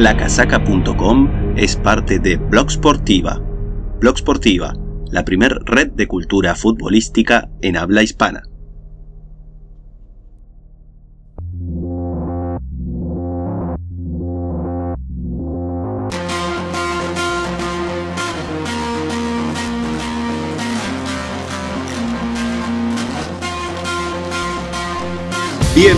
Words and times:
Lacasaca.com 0.00 1.56
es 1.58 1.76
parte 1.76 2.18
de 2.18 2.38
Blog 2.38 2.70
Sportiva. 2.70 3.38
Blog 4.00 4.16
Sportiva, 4.16 4.72
la 5.10 5.26
primer 5.26 5.52
red 5.66 5.88
de 5.92 6.08
cultura 6.08 6.54
futbolística 6.54 7.50
en 7.60 7.76
habla 7.76 8.02
hispana. 8.02 8.42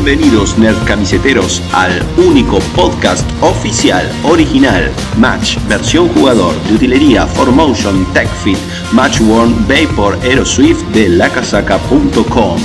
Bienvenidos 0.05 0.59
nerd 0.59 0.85
camiseteros 0.85 1.63
al 1.73 2.03
único 2.17 2.59
podcast 2.75 3.25
oficial, 3.41 4.05
original, 4.25 4.91
Match, 5.17 5.59
versión 5.69 6.09
jugador 6.09 6.61
de 6.65 6.75
utilería, 6.75 7.25
Formotion, 7.25 8.05
TechFit, 8.13 8.59
Matchworn, 8.93 9.55
Vapor, 9.69 10.19
Aeroswift 10.25 10.83
de 10.89 11.09
lacasaca.com. 11.09 12.61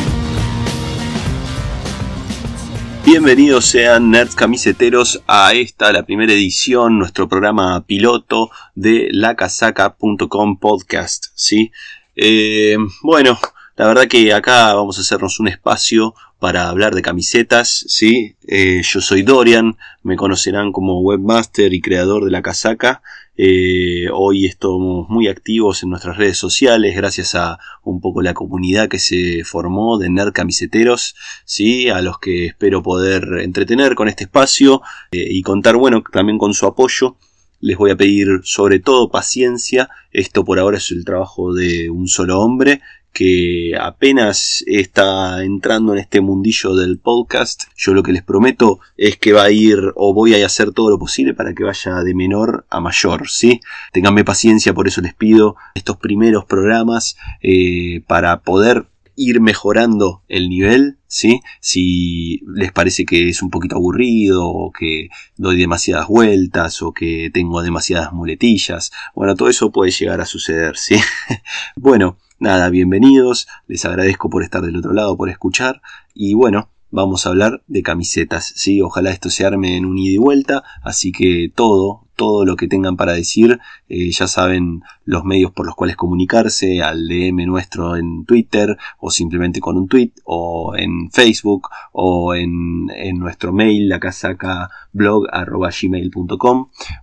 Bienvenidos 3.05 3.65
sean 3.65 4.09
nerds 4.09 4.33
camiseteros 4.33 5.21
a 5.27 5.53
esta, 5.53 5.91
la 5.91 6.07
primera 6.07 6.33
edición, 6.33 6.97
nuestro 6.97 7.29
programa 7.29 7.85
piloto 7.85 8.49
de 8.73 9.09
lacasaca.com 9.11 10.57
podcast, 10.57 11.27
¿sí? 11.35 11.71
Eh, 12.15 12.77
bueno, 13.03 13.37
la 13.75 13.85
verdad 13.85 14.07
que 14.07 14.33
acá 14.33 14.73
vamos 14.73 14.97
a 14.97 15.01
hacernos 15.01 15.39
un 15.39 15.49
espacio 15.49 16.15
para 16.39 16.69
hablar 16.69 16.93
de 16.93 17.01
camisetas, 17.01 17.85
¿sí? 17.87 18.35
Eh, 18.47 18.81
yo 18.83 19.01
soy 19.01 19.23
Dorian, 19.23 19.77
me 20.03 20.15
conocerán 20.15 20.71
como 20.71 21.01
webmaster 21.01 21.73
y 21.73 21.81
creador 21.81 22.25
de 22.25 22.31
la 22.31 22.41
casaca. 22.41 23.01
Eh, 23.39 24.07
hoy 24.13 24.45
estamos 24.45 25.09
muy 25.09 25.27
activos 25.27 25.83
en 25.83 25.89
nuestras 25.89 26.17
redes 26.17 26.37
sociales 26.37 26.95
gracias 26.95 27.35
a 27.35 27.59
un 27.83 28.01
poco 28.01 28.23
la 28.23 28.33
comunidad 28.33 28.89
que 28.89 28.97
se 28.97 29.43
formó 29.43 29.99
de 29.99 30.09
nerd 30.09 30.31
camiseteros, 30.31 31.15
¿sí? 31.45 31.89
A 31.89 32.01
los 32.01 32.19
que 32.19 32.47
espero 32.47 32.83
poder 32.83 33.39
entretener 33.41 33.95
con 33.95 34.07
este 34.07 34.25
espacio 34.25 34.81
eh, 35.11 35.27
y 35.29 35.41
contar, 35.41 35.75
bueno, 35.75 36.03
también 36.11 36.37
con 36.37 36.53
su 36.53 36.67
apoyo. 36.67 37.17
Les 37.59 37.75
voy 37.75 37.89
a 37.89 37.95
pedir 37.95 38.27
sobre 38.43 38.79
todo 38.79 39.09
paciencia. 39.09 39.89
Esto 40.11 40.45
por 40.45 40.59
ahora 40.59 40.77
es 40.77 40.91
el 40.91 41.03
trabajo 41.03 41.55
de 41.55 41.89
un 41.89 42.07
solo 42.07 42.39
hombre 42.39 42.81
que 43.17 43.71
apenas 43.81 44.63
está 44.67 45.43
entrando 45.43 45.93
en 45.93 45.97
este 45.97 46.21
mundillo 46.21 46.75
del 46.75 46.99
podcast, 46.99 47.63
yo 47.75 47.95
lo 47.95 48.03
que 48.03 48.11
les 48.11 48.21
prometo 48.21 48.79
es 48.95 49.17
que 49.17 49.33
va 49.33 49.45
a 49.45 49.49
ir 49.49 49.91
o 49.95 50.13
voy 50.13 50.35
a 50.35 50.45
hacer 50.45 50.71
todo 50.71 50.91
lo 50.91 50.99
posible 50.99 51.33
para 51.33 51.55
que 51.55 51.63
vaya 51.63 52.03
de 52.03 52.13
menor 52.13 52.67
a 52.69 52.79
mayor, 52.79 53.27
¿sí? 53.27 53.59
Ténganme 53.91 54.23
paciencia, 54.23 54.75
por 54.75 54.87
eso 54.87 55.01
les 55.01 55.15
pido 55.15 55.55
estos 55.73 55.97
primeros 55.97 56.45
programas 56.45 57.17
eh, 57.41 58.03
para 58.05 58.41
poder 58.41 58.85
ir 59.17 59.41
mejorando 59.41 60.23
el 60.29 60.47
nivel, 60.47 60.99
¿sí? 61.07 61.41
Si 61.59 62.39
les 62.47 62.71
parece 62.71 63.03
que 63.03 63.27
es 63.27 63.41
un 63.41 63.49
poquito 63.49 63.75
aburrido 63.75 64.47
o 64.47 64.71
que 64.71 65.09
doy 65.35 65.57
demasiadas 65.57 66.07
vueltas 66.07 66.81
o 66.81 66.93
que 66.93 67.29
tengo 67.33 67.61
demasiadas 67.61 68.13
muletillas, 68.13 68.91
bueno, 69.15 69.35
todo 69.35 69.49
eso 69.49 69.71
puede 69.71 69.91
llegar 69.91 70.21
a 70.21 70.25
suceder, 70.25 70.77
¿sí? 70.77 70.95
bueno, 71.75 72.17
Nada, 72.39 72.69
bienvenidos, 72.69 73.47
les 73.65 73.83
agradezco 73.85 74.29
por 74.29 74.43
estar 74.43 74.61
del 74.61 74.77
otro 74.77 74.93
lado, 74.93 75.17
por 75.17 75.27
escuchar 75.27 75.81
y 76.13 76.35
bueno, 76.35 76.69
vamos 76.91 77.25
a 77.25 77.29
hablar 77.29 77.63
de 77.67 77.83
camisetas, 77.83 78.53
¿sí? 78.55 78.81
Ojalá 78.81 79.11
esto 79.11 79.29
se 79.29 79.45
arme 79.45 79.77
en 79.77 79.85
un 79.85 79.97
ida 79.97 80.13
y 80.13 80.17
vuelta, 80.17 80.63
así 80.83 81.11
que 81.11 81.51
todo, 81.53 82.07
todo 82.15 82.45
lo 82.45 82.55
que 82.55 82.67
tengan 82.67 82.97
para 82.97 83.13
decir, 83.13 83.59
eh, 83.89 84.11
ya 84.11 84.27
saben 84.27 84.81
los 85.05 85.23
medios 85.23 85.51
por 85.51 85.65
los 85.65 85.75
cuales 85.75 85.95
comunicarse, 85.95 86.81
al 86.81 87.07
DM 87.07 87.45
nuestro 87.45 87.95
en 87.95 88.25
Twitter, 88.25 88.77
o 88.99 89.11
simplemente 89.11 89.59
con 89.59 89.77
un 89.77 89.87
tweet, 89.87 90.11
o 90.25 90.75
en 90.75 91.11
Facebook, 91.11 91.69
o 91.91 92.33
en, 92.33 92.89
en 92.95 93.19
nuestro 93.19 93.53
mail, 93.53 93.87
la 93.89 93.99
casaca 93.99 94.69
blog. 94.93 95.27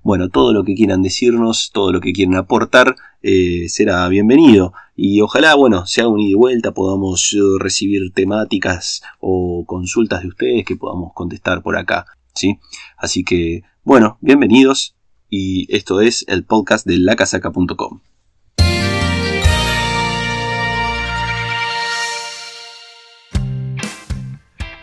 Bueno, 0.03 0.29
todo 0.29 0.53
lo 0.53 0.65
que 0.65 0.75
quieran 0.75 1.03
decirnos, 1.03 1.71
todo 1.73 1.93
lo 1.93 2.01
que 2.01 2.13
quieran 2.13 2.37
aportar, 2.37 2.97
eh, 3.23 3.69
será 3.69 4.07
bienvenido. 4.09 4.75
Y 4.97 5.21
ojalá, 5.23 5.57
bueno, 5.57 5.87
sea 5.87 6.07
un 6.07 6.21
ida 6.21 6.31
y 6.31 6.35
vuelta, 6.35 6.73
podamos 6.73 7.33
eh, 7.33 7.39
recibir 7.59 8.13
temáticas 8.13 9.03
o 9.19 9.65
consultas 9.67 10.23
de 10.23 10.29
ustedes 10.29 10.65
que 10.65 10.77
podamos 10.77 11.13
contestar 11.15 11.63
por 11.63 11.77
acá. 11.77 12.07
¿Sí? 12.33 12.61
Así 12.97 13.25
que, 13.25 13.63
bueno, 13.83 14.19
bienvenidos 14.21 14.95
y 15.29 15.67
esto 15.75 16.01
es 16.01 16.25
el 16.29 16.45
podcast 16.45 16.87
de 16.87 16.99
lacasaca.com. 16.99 18.01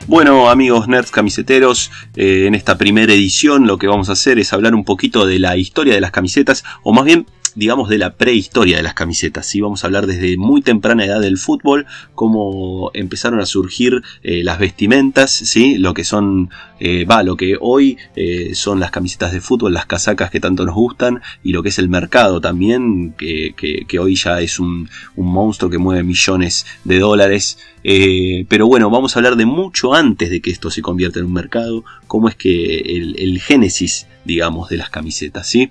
Bueno 0.08 0.50
amigos 0.50 0.90
nerds 0.90 1.10
camiseteros, 1.10 1.90
eh, 2.18 2.48
en 2.48 2.54
esta 2.54 2.78
primera 2.78 3.14
edición 3.14 3.66
lo 3.66 3.78
que 3.78 3.88
vamos 3.88 4.10
a 4.10 4.14
hacer 4.14 4.40
es 4.40 4.52
hablar 4.52 4.76
un 4.76 4.84
poquito 4.84 5.26
de 5.26 5.40
la 5.40 5.56
historia 5.56 5.94
de 5.94 6.02
las 6.02 6.12
camisetas, 6.12 6.66
o 6.84 6.92
más 6.92 7.06
bien 7.06 7.28
digamos, 7.56 7.90
de 7.90 7.98
la 7.98 8.16
prehistoria 8.16 8.78
de 8.78 8.84
las 8.84 8.94
camisetas. 8.94 9.46
¿sí? 9.46 9.62
Vamos 9.62 9.84
a 9.84 9.88
hablar 9.88 10.08
desde 10.08 10.38
muy 10.38 10.62
temprana 10.62 11.06
edad 11.06 11.22
del 11.22 11.38
fútbol, 11.38 11.86
cómo 12.16 12.92
empezaron 12.94 13.40
a 13.40 13.46
surgir 13.46 14.02
eh, 14.24 14.44
las 14.44 14.60
vestimentas, 14.60 15.32
¿sí? 15.32 15.78
lo 15.78 15.94
que 15.94 16.04
son, 16.04 16.50
eh, 16.80 17.06
va, 17.06 17.24
lo 17.24 17.36
que 17.36 17.58
hoy 17.60 17.98
eh, 18.16 18.52
son 18.56 18.80
las 18.80 18.92
camisetas 18.92 19.32
de 19.34 19.42
fútbol, 19.42 19.74
las 19.74 19.86
casacas 19.86 20.32
que 20.32 20.40
tanto 20.40 20.66
nos 20.66 20.76
gustan, 20.76 21.22
y 21.44 21.52
lo 21.52 21.64
que 21.64 21.70
es 21.70 21.80
el 21.80 21.90
mercado 21.90 22.42
también, 22.42 23.14
que, 23.18 23.54
que, 23.56 24.00
hoy 24.00 24.16
ya 24.16 24.40
es 24.42 24.60
un, 24.60 24.90
un, 25.16 25.32
monstruo 25.32 25.70
que 25.70 25.78
mueve 25.78 26.04
millones 26.04 26.66
de 26.84 27.00
dólares. 27.00 27.58
pero 28.50 28.68
bueno, 28.68 28.90
vamos 28.90 29.16
a 29.16 29.20
hablar 29.20 29.36
de 29.36 29.46
mucho 29.46 29.94
antes 29.94 30.30
de 30.30 30.42
que 30.42 30.52
esto 30.52 30.70
se 30.72 30.82
convierta 30.82 31.20
en 31.20 31.26
un 31.26 31.34
mercado, 31.34 31.84
cómo 32.08 32.30
es 32.30 32.36
que 32.36 32.78
el, 32.80 33.16
el 33.20 33.40
génesis 33.40 34.08
digamos, 34.26 34.70
de 34.70 34.78
las 34.78 34.90
camisetas, 34.90 35.48
¿sí? 35.48 35.70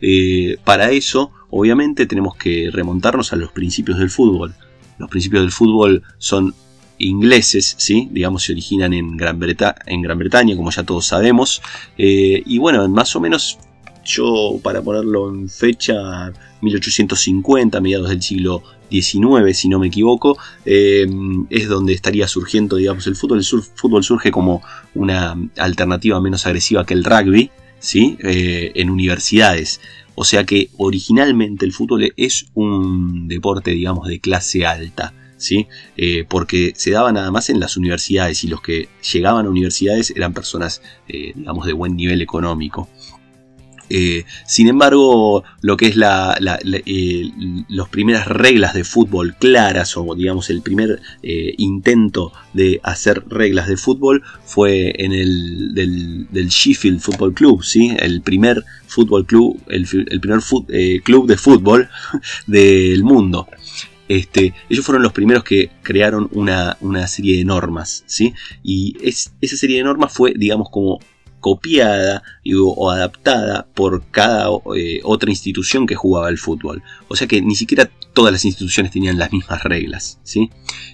Eh, 0.00 0.56
para 0.64 0.90
eso, 0.90 1.32
obviamente, 1.50 2.06
tenemos 2.06 2.36
que 2.36 2.70
remontarnos 2.72 3.32
a 3.32 3.36
los 3.36 3.52
principios 3.52 3.98
del 3.98 4.10
fútbol. 4.10 4.54
Los 4.98 5.08
principios 5.08 5.42
del 5.42 5.52
fútbol 5.52 6.02
son 6.18 6.54
ingleses, 6.98 7.74
¿sí? 7.78 8.08
digamos, 8.10 8.44
se 8.44 8.52
originan 8.52 8.92
en 8.92 9.16
Gran, 9.16 9.40
en 9.86 10.02
Gran 10.02 10.18
Bretaña, 10.18 10.56
como 10.56 10.70
ya 10.70 10.84
todos 10.84 11.06
sabemos. 11.06 11.62
Eh, 11.98 12.42
y 12.46 12.58
bueno, 12.58 12.88
más 12.88 13.14
o 13.16 13.20
menos, 13.20 13.58
yo 14.04 14.58
para 14.62 14.82
ponerlo 14.82 15.28
en 15.30 15.48
fecha, 15.48 16.32
1850, 16.60 17.80
mediados 17.80 18.08
del 18.08 18.22
siglo 18.22 18.62
XIX, 18.90 19.56
si 19.56 19.68
no 19.68 19.78
me 19.78 19.88
equivoco, 19.88 20.38
eh, 20.64 21.06
es 21.50 21.68
donde 21.68 21.92
estaría 21.92 22.28
surgiendo, 22.28 22.76
digamos, 22.76 23.06
el 23.06 23.16
fútbol. 23.16 23.38
El 23.38 23.44
fútbol 23.44 24.04
surge 24.04 24.30
como 24.30 24.62
una 24.94 25.36
alternativa 25.56 26.20
menos 26.20 26.46
agresiva 26.46 26.86
que 26.86 26.94
el 26.94 27.04
rugby, 27.04 27.50
¿sí? 27.82 28.16
Eh, 28.22 28.72
en 28.76 28.88
universidades. 28.88 29.80
O 30.14 30.24
sea 30.24 30.44
que 30.44 30.70
originalmente 30.78 31.66
el 31.66 31.72
fútbol 31.72 32.12
es 32.16 32.46
un 32.54 33.28
deporte, 33.28 33.72
digamos, 33.72 34.08
de 34.08 34.20
clase 34.20 34.64
alta. 34.64 35.12
¿Sí? 35.36 35.66
Eh, 35.96 36.24
porque 36.28 36.72
se 36.76 36.92
daba 36.92 37.10
nada 37.10 37.32
más 37.32 37.50
en 37.50 37.58
las 37.58 37.76
universidades 37.76 38.44
y 38.44 38.46
los 38.46 38.62
que 38.62 38.88
llegaban 39.12 39.44
a 39.44 39.50
universidades 39.50 40.12
eran 40.14 40.32
personas, 40.32 40.82
eh, 41.08 41.32
digamos, 41.34 41.66
de 41.66 41.72
buen 41.72 41.96
nivel 41.96 42.22
económico. 42.22 42.88
Eh, 43.94 44.24
sin 44.46 44.68
embargo, 44.68 45.44
lo 45.60 45.76
que 45.76 45.88
es 45.88 45.96
eh, 45.96 47.30
las 47.68 47.88
primeras 47.90 48.26
reglas 48.26 48.72
de 48.72 48.84
fútbol 48.84 49.36
claras, 49.38 49.98
o 49.98 50.14
digamos 50.14 50.48
el 50.48 50.62
primer 50.62 51.02
eh, 51.22 51.52
intento 51.58 52.32
de 52.54 52.80
hacer 52.84 53.22
reglas 53.28 53.68
de 53.68 53.76
fútbol, 53.76 54.22
fue 54.46 54.94
en 54.96 55.12
el 55.12 55.74
del, 55.74 56.48
Sheffield 56.48 57.00
Football 57.00 57.34
Club, 57.34 57.62
¿sí? 57.62 57.94
el 57.98 58.22
primer 58.22 58.64
fútbol 58.86 59.26
club, 59.26 59.60
el, 59.68 59.86
primer 59.86 60.40
club 61.04 61.26
de 61.26 61.36
fútbol 61.36 61.90
del 62.46 63.04
mundo. 63.04 63.46
Este, 64.08 64.54
ellos 64.70 64.86
fueron 64.86 65.02
los 65.02 65.12
primeros 65.12 65.44
que 65.44 65.70
crearon 65.82 66.30
una, 66.32 66.78
serie 67.06 67.36
de 67.36 67.44
normas, 67.44 68.04
¿sí? 68.06 68.32
Y 68.62 68.96
esa 69.02 69.56
serie 69.56 69.76
de 69.78 69.84
normas 69.84 70.14
fue, 70.14 70.32
digamos, 70.34 70.70
como 70.70 70.98
copiada 71.42 72.22
o 72.54 72.90
adaptada 72.90 73.66
por 73.74 74.04
cada 74.10 74.48
eh, 74.76 75.00
otra 75.02 75.28
institución 75.28 75.86
que 75.86 75.96
jugaba 75.96 76.30
el 76.30 76.38
fútbol. 76.38 76.82
O 77.08 77.16
sea 77.16 77.26
que 77.26 77.42
ni 77.42 77.56
siquiera 77.56 77.90
todas 78.14 78.32
las 78.32 78.46
instituciones 78.46 78.92
tenían 78.92 79.18
las 79.18 79.32
mismas 79.32 79.62
reglas. 79.64 80.18
¿sí? 80.22 80.50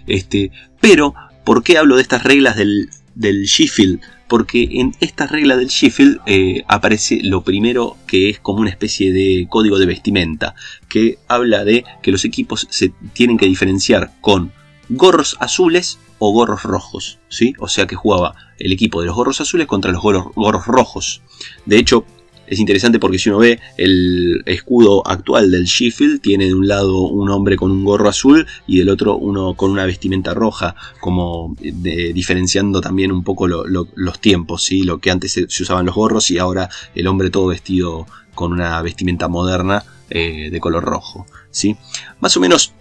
Este, 0.09 0.50
pero, 0.81 1.15
¿por 1.45 1.62
qué 1.62 1.79
hablo 1.79 1.97
de 1.97 2.03
estas 2.03 2.25
reglas 2.25 2.56
del, 2.56 2.89
del 3.15 3.45
Sheffield? 3.45 4.00
Porque 4.27 4.69
en 4.73 4.95
esta 5.00 5.27
regla 5.27 5.56
del 5.56 5.69
Sheffield 5.69 6.21
eh, 6.27 6.62
aparece 6.67 7.21
lo 7.23 7.43
primero 7.45 7.97
que 8.06 8.31
es 8.31 8.41
como 8.41 8.61
una 8.61 8.71
especie 8.71 9.12
de 9.12 9.47
código 9.49 9.79
de 9.79 9.87
vestimenta, 9.87 10.55
que 10.89 11.19
habla 11.29 11.65
de 11.65 11.85
que 12.03 12.12
los 12.12 12.25
equipos 12.25 12.67
se 12.71 12.93
tienen 13.12 13.39
que 13.39 13.47
diferenciar 13.47 14.12
con 14.21 14.53
gorros 14.88 15.37
azules 15.40 15.99
o 16.19 16.32
gorros 16.32 16.62
rojos, 16.62 17.19
¿sí? 17.29 17.55
O 17.58 17.69
sea 17.69 17.87
que 17.87 17.96
jugaba 17.96 18.35
el 18.58 18.73
equipo 18.73 19.00
de 19.00 19.06
los 19.06 19.17
gorros 19.17 19.40
azules 19.40 19.67
contra 19.67 19.93
los 19.93 20.02
gorros, 20.02 20.67
rojos. 20.67 21.23
De 21.64 21.79
hecho, 21.79 22.05
es 22.46 22.58
interesante 22.58 22.99
porque 22.99 23.19
si 23.19 23.29
uno 23.29 23.38
ve 23.38 23.61
el 23.76 24.43
escudo 24.46 25.06
actual 25.06 25.50
del 25.50 25.64
Sheffield, 25.64 26.20
tiene 26.20 26.46
de 26.46 26.55
un 26.55 26.67
lado 26.67 27.02
un 27.02 27.31
hombre 27.31 27.56
con 27.56 27.70
un 27.70 27.85
gorro 27.85 28.08
azul 28.08 28.46
y 28.67 28.79
del 28.79 28.88
otro 28.88 29.17
uno 29.17 29.55
con 29.55 29.70
una 29.70 29.85
vestimenta 29.85 30.32
roja, 30.32 30.75
como 31.00 31.55
diferenciando 31.61 32.81
también 32.81 33.12
un 33.12 33.23
poco 33.23 33.46
los 33.46 34.20
tiempos, 34.20 34.64
¿sí? 34.64 34.82
lo 34.82 34.99
que 34.99 35.11
antes 35.11 35.32
se, 35.32 35.44
usaban 35.44 35.87
los 35.87 35.94
gorros 35.94 36.31
y 36.31 36.38
ahora 36.38 36.70
el 36.94 37.06
hombre 37.06 37.31
todo 37.31 37.49
vestido 37.49 38.06
con 38.35 38.52
una 38.52 38.81
vestimenta 38.81 39.29
moderna 39.29 39.85
eh, 40.08 40.49
de 40.50 40.61
color 40.61 40.85
rojo. 40.85 41.26
¿sí? 41.50 41.76
Más 42.20 42.35
o 42.37 42.40
menos 42.40 42.73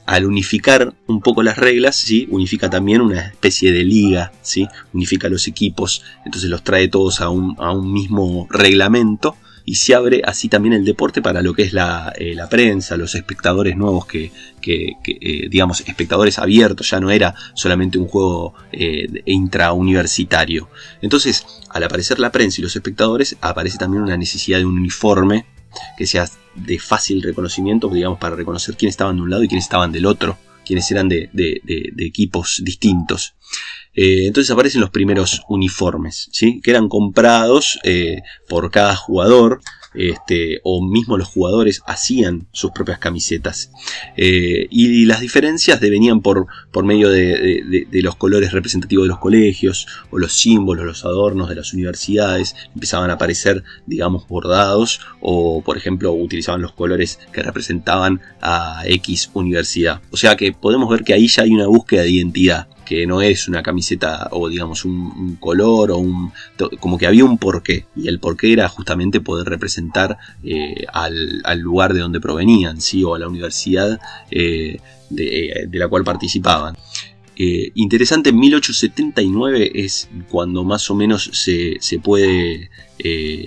al 0.06 0.26
unificar 0.26 0.94
un 1.08 1.20
poco 1.22 1.44
las 1.44 1.58
reglas, 1.58 1.98
¿sí? 1.98 2.30
unifica 2.32 2.70
también 2.70 3.02
una 3.02 3.28
especie 3.28 3.74
de 3.74 3.84
liga, 3.84 4.32
¿sí? 4.42 4.70
unifica 4.94 5.28
los 5.28 5.48
equipos, 5.48 6.02
entonces 6.26 6.50
los 6.50 6.64
trae 6.64 6.88
todos 6.88 7.20
a 7.20 7.28
un, 7.30 7.58
a 7.60 7.72
un 7.72 7.92
mismo 7.92 8.48
reglamento 8.50 9.36
y 9.66 9.76
se 9.76 9.96
abre 9.96 10.22
así 10.26 10.50
también 10.50 10.74
el 10.74 10.84
deporte 10.84 11.22
para 11.22 11.42
lo 11.42 11.54
que 11.54 11.64
es 11.64 11.74
la, 11.74 12.14
eh, 12.18 12.36
prensa, 12.50 12.98
los 12.98 13.16
espectadores 13.16 13.78
nuevos 13.78 14.06
que, 14.06 14.32
eh, 14.66 15.48
digamos, 15.50 15.82
espectadores 15.82 16.38
abiertos, 16.40 16.90
ya 16.90 17.00
no 17.00 17.10
era 17.10 17.34
solamente 17.54 17.98
un 17.98 18.08
juego 18.08 18.54
eh, 18.72 19.08
intrauniversitario. 19.26 20.70
Entonces, 21.02 21.46
al 21.70 21.84
aparecer 21.84 22.20
la 22.20 22.32
prensa 22.32 22.60
y 22.60 22.64
los 22.64 22.76
espectadores, 22.76 23.38
aparece 23.42 23.78
también 23.78 24.04
una 24.04 24.18
necesidad 24.18 24.60
de 24.60 24.66
un 24.66 24.78
uniforme 24.78 25.46
que 25.98 26.06
sea 26.06 26.30
de 26.56 26.78
fácil 26.78 27.22
reconocimiento, 27.22 27.88
digamos, 27.88 28.20
para 28.20 28.36
reconocer 28.36 28.76
quiénes 28.76 28.94
estaban 28.94 29.16
de 29.16 29.22
un 29.22 29.30
lado 29.30 29.44
y 29.44 29.48
quiénes 29.48 29.66
estaban 29.66 29.92
del 29.92 30.06
otro, 30.06 30.38
quiénes 30.66 30.90
eran 30.92 31.08
de 31.08 31.30
equipos 31.98 32.62
distintos. 32.64 33.34
Eh, 33.96 34.26
entonces 34.28 34.52
aparecen 34.52 34.82
los 34.82 34.90
primeros 34.90 35.44
uniformes, 35.50 36.30
¿sí? 36.32 36.62
que 36.62 36.72
eran 36.72 36.90
comprados 36.90 37.80
eh, 37.84 38.22
por 38.48 38.72
cada 38.72 38.96
jugador. 38.96 39.62
Este, 39.96 40.60
o 40.64 40.84
mismo 40.84 41.20
los 41.20 41.28
jugadores 41.28 41.84
hacían 41.86 42.48
sus 42.52 42.72
propias 42.72 42.98
camisetas. 42.98 43.72
Eh, 44.18 44.68
y, 44.72 45.06
las 45.06 45.22
diferencias 45.22 45.80
venían 45.80 46.22
por, 46.22 46.48
por 46.72 46.84
medio 46.84 47.10
de, 47.12 47.86
los 47.92 48.16
colores 48.16 48.54
representativos 48.54 49.04
de 49.04 49.10
los 49.10 49.20
colegios, 49.20 49.86
o 50.10 50.18
los 50.18 50.34
símbolos, 50.34 50.84
los 50.84 51.06
adornos 51.06 51.48
de 51.48 51.56
las 51.56 51.74
universidades, 51.74 52.56
empezaban 52.74 53.12
a 53.12 53.14
aparecer, 53.14 53.64
digamos, 53.86 54.28
bordados, 54.28 55.02
o 55.22 55.62
por 55.62 55.78
ejemplo 55.78 56.12
utilizaban 56.14 56.64
los 56.64 56.74
colores 56.74 57.20
que 57.32 57.44
representaban 57.44 58.20
a 58.42 58.82
X 58.86 59.30
universidad. 59.36 60.02
O 60.10 60.18
sea 60.18 60.36
que 60.36 60.54
podemos 60.54 60.90
ver 60.90 61.04
que 61.04 61.14
ahí 61.14 61.28
ya 61.28 61.44
hay 61.44 61.52
una 61.52 61.68
búsqueda 61.68 62.02
de 62.02 62.10
identidad 62.10 62.68
que 62.86 63.06
no 63.08 63.22
es 63.22 63.48
una 63.48 63.64
camiseta 63.64 64.28
o 64.32 64.50
digamos 64.50 64.86
un, 64.86 65.38
color 65.40 65.92
o 65.92 65.98
un 65.98 66.32
como 66.80 66.98
que 66.98 67.08
había 67.08 67.26
un 67.26 67.38
porqué 67.38 67.86
y 67.96 68.08
el 68.08 68.20
porqué 68.20 68.54
era 68.54 68.68
justamente 68.70 69.22
poder 69.22 69.48
representar 69.48 70.18
eh, 70.44 70.86
al, 70.94 71.60
lugar 71.60 71.94
de 71.94 72.02
donde 72.02 72.20
provenían 72.20 72.82
sí 72.82 73.04
o 73.04 73.16
a 73.16 73.20
la 73.20 73.28
universidad 73.28 74.00
eh, 74.32 74.80
de, 75.10 75.68
la 75.72 75.88
cual 75.88 76.04
participaban. 76.04 76.76
Eh, 77.36 77.72
interesante, 77.76 78.30
en 78.30 78.40
1879 78.40 79.72
es 79.74 80.10
cuando 80.30 80.64
más 80.64 80.90
o 80.92 80.96
menos 80.96 81.30
se, 81.34 81.78
se 81.80 82.00
puede 82.00 82.70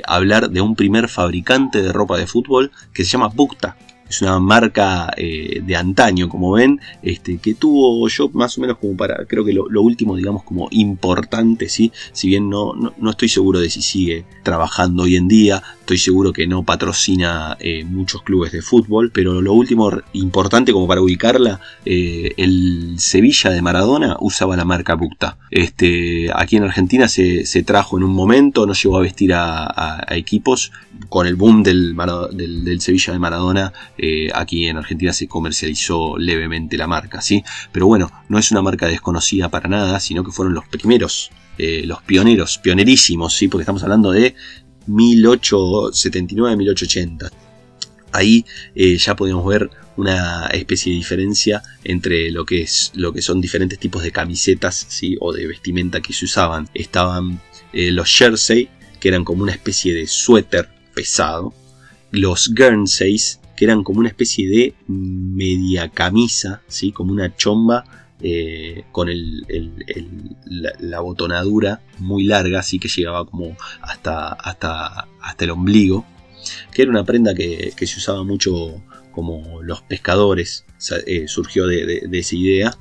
hablar 0.06 0.50
de 0.50 0.60
un 0.60 0.74
primer 0.74 1.08
fabricante 1.08 1.82
de 1.82 1.92
ropa 1.92 2.18
de 2.18 2.26
fútbol 2.26 2.72
que 2.92 3.04
se 3.04 3.10
llama 3.10 3.28
Bukta 3.28 3.76
es 4.08 4.22
una 4.22 4.38
marca 4.38 5.12
eh, 5.16 5.60
de 5.64 5.76
antaño, 5.76 6.28
como 6.28 6.52
ven, 6.52 6.80
este, 7.02 7.38
que 7.38 7.54
tuvo 7.54 8.06
yo 8.08 8.28
más 8.30 8.56
o 8.56 8.60
menos 8.60 8.78
como 8.78 8.96
para, 8.96 9.24
creo 9.26 9.44
que 9.44 9.52
lo, 9.52 9.82
último, 9.82 10.16
digamos, 10.16 10.42
como 10.42 10.68
importante, 10.70 11.68
¿sí? 11.68 11.92
Si 12.12 12.28
bien 12.28 12.48
no, 12.48 12.72
no, 12.74 13.10
estoy 13.10 13.28
seguro 13.28 13.60
de 13.60 13.70
si 13.70 13.82
sigue 13.82 14.24
trabajando 14.42 15.04
hoy 15.04 15.16
en 15.16 15.28
día, 15.28 15.62
estoy 15.80 15.98
seguro 15.98 16.32
que 16.32 16.46
no 16.46 16.64
patrocina 16.64 17.56
eh, 17.60 17.84
muchos 17.84 18.22
clubes 18.22 18.52
de 18.52 18.62
fútbol, 18.62 19.10
pero 19.12 19.40
lo 19.40 19.52
último 19.52 19.90
importante 20.12 20.72
como 20.72 20.86
para 20.86 21.00
ubicarla, 21.00 21.60
eh, 21.84 22.32
el 22.36 22.96
Sevilla 22.98 23.50
de 23.50 23.62
Maradona 23.62 24.16
usaba 24.20 24.56
la 24.56 24.64
marca 24.64 24.94
Bukta. 24.94 25.38
Este, 25.50 26.30
aquí 26.34 26.56
en 26.56 26.64
Argentina 26.64 27.08
se, 27.08 27.44
trajo 27.64 27.96
en 27.96 28.04
un 28.04 28.12
momento, 28.12 28.66
no 28.66 28.72
llegó 28.72 28.98
a 28.98 29.02
vestir 29.02 29.32
a, 29.34 30.04
equipos, 30.10 30.72
con 31.08 31.26
el 31.26 31.36
boom 31.36 31.62
del, 31.62 31.94
del 32.32 32.80
Sevilla 32.80 33.12
de 33.12 33.18
Maradona 33.18 33.72
eh, 33.98 34.28
aquí 34.34 34.66
en 34.66 34.76
Argentina 34.76 35.12
se 35.12 35.26
comercializó 35.26 36.16
levemente 36.18 36.76
la 36.76 36.86
marca, 36.86 37.22
¿sí? 37.22 37.42
Pero 37.72 37.86
bueno, 37.86 38.10
no 38.28 38.38
es 38.38 38.50
una 38.50 38.60
marca 38.62 38.86
desconocida 38.86 39.48
para 39.48 39.68
nada, 39.68 40.00
sino 40.00 40.24
que 40.24 40.32
fueron 40.32 40.54
los 40.54 40.66
primeros, 40.66 41.30
eh, 41.58 41.84
los 41.86 42.02
pioneros, 42.02 42.58
pionerísimos, 42.58 43.34
¿sí? 43.34 43.48
Porque 43.48 43.62
estamos 43.62 43.82
hablando 43.82 44.12
de 44.12 44.34
1879-1880. 44.88 47.30
Ahí 48.12 48.44
eh, 48.74 48.98
ya 48.98 49.16
podemos 49.16 49.46
ver 49.46 49.70
una 49.96 50.48
especie 50.48 50.92
de 50.92 50.98
diferencia 50.98 51.62
entre 51.84 52.30
lo 52.30 52.44
que, 52.44 52.60
es, 52.62 52.92
lo 52.94 53.12
que 53.12 53.22
son 53.22 53.40
diferentes 53.40 53.78
tipos 53.78 54.02
de 54.02 54.12
camisetas 54.12 54.84
¿sí? 54.88 55.16
o 55.20 55.32
de 55.32 55.46
vestimenta 55.46 56.02
que 56.02 56.12
se 56.12 56.26
usaban. 56.26 56.68
Estaban 56.74 57.40
los 57.72 58.08
jersey, 58.08 58.68
que 59.00 59.08
eran 59.08 59.24
como 59.24 59.42
una 59.42 59.52
especie 59.52 59.92
de 59.92 60.06
suéter 60.06 60.68
pesado. 60.94 61.52
Los 62.10 62.54
Guernseys, 62.54 63.40
que 63.56 63.64
eran 63.64 63.82
como 63.82 64.00
una 64.00 64.08
especie 64.08 64.48
de 64.48 64.74
media 64.86 65.88
camisa, 65.88 66.62
¿sí? 66.68 66.92
como 66.92 67.12
una 67.12 67.34
chomba 67.34 67.84
eh, 68.20 68.84
con 68.92 69.08
la, 70.46 71.00
botonadura 71.00 71.82
muy 71.98 72.24
larga, 72.24 72.60
así 72.60 72.78
que 72.78 72.88
llegaba 72.88 73.26
como 73.26 73.56
hasta, 73.82 74.28
hasta, 74.28 75.08
hasta 75.20 75.44
el 75.44 75.50
ombligo, 75.50 76.06
que 76.72 76.82
era 76.82 76.90
una 76.90 77.04
prenda 77.04 77.34
que, 77.34 77.72
se 77.76 77.98
usaba 77.98 78.24
mucho 78.24 78.82
como 79.12 79.62
los 79.62 79.82
pescadores, 79.82 80.64
eh, 81.06 81.28
surgió 81.28 81.66
de, 81.66 82.08
esa 82.12 82.36
idea. 82.36 82.78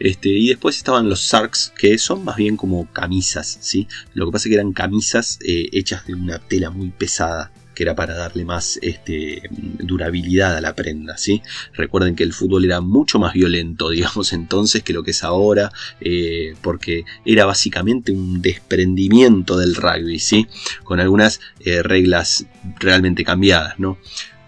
Este, 0.00 0.28
y 0.28 0.48
después 0.48 0.76
estaban 0.76 1.08
los 1.08 1.22
sarks, 1.22 1.72
que 1.76 1.98
son 1.98 2.22
más 2.24 2.36
bien 2.36 2.56
como 2.56 2.86
camisas, 2.92 3.58
¿sí? 3.60 3.88
Lo 4.14 4.26
que 4.26 4.32
pasa 4.32 4.48
es 4.48 4.50
que 4.50 4.54
eran 4.54 4.72
camisas 4.72 5.38
eh, 5.44 5.70
hechas 5.72 6.06
de 6.06 6.14
una 6.14 6.38
tela 6.38 6.70
muy 6.70 6.90
pesada 6.90 7.50
que 7.78 7.84
era 7.84 7.94
para 7.94 8.14
darle 8.14 8.44
más 8.44 8.76
este, 8.82 9.40
durabilidad 9.52 10.56
a 10.56 10.60
la 10.60 10.74
prenda. 10.74 11.16
¿sí? 11.16 11.42
Recuerden 11.74 12.16
que 12.16 12.24
el 12.24 12.32
fútbol 12.32 12.64
era 12.64 12.80
mucho 12.80 13.20
más 13.20 13.34
violento, 13.34 13.90
digamos 13.90 14.32
entonces, 14.32 14.82
que 14.82 14.92
lo 14.92 15.04
que 15.04 15.12
es 15.12 15.22
ahora, 15.22 15.70
eh, 16.00 16.56
porque 16.60 17.04
era 17.24 17.46
básicamente 17.46 18.10
un 18.10 18.42
desprendimiento 18.42 19.56
del 19.56 19.76
rugby, 19.76 20.18
¿sí? 20.18 20.48
con 20.82 20.98
algunas 20.98 21.40
eh, 21.60 21.84
reglas 21.84 22.46
realmente 22.80 23.22
cambiadas. 23.22 23.78
¿no? 23.78 23.96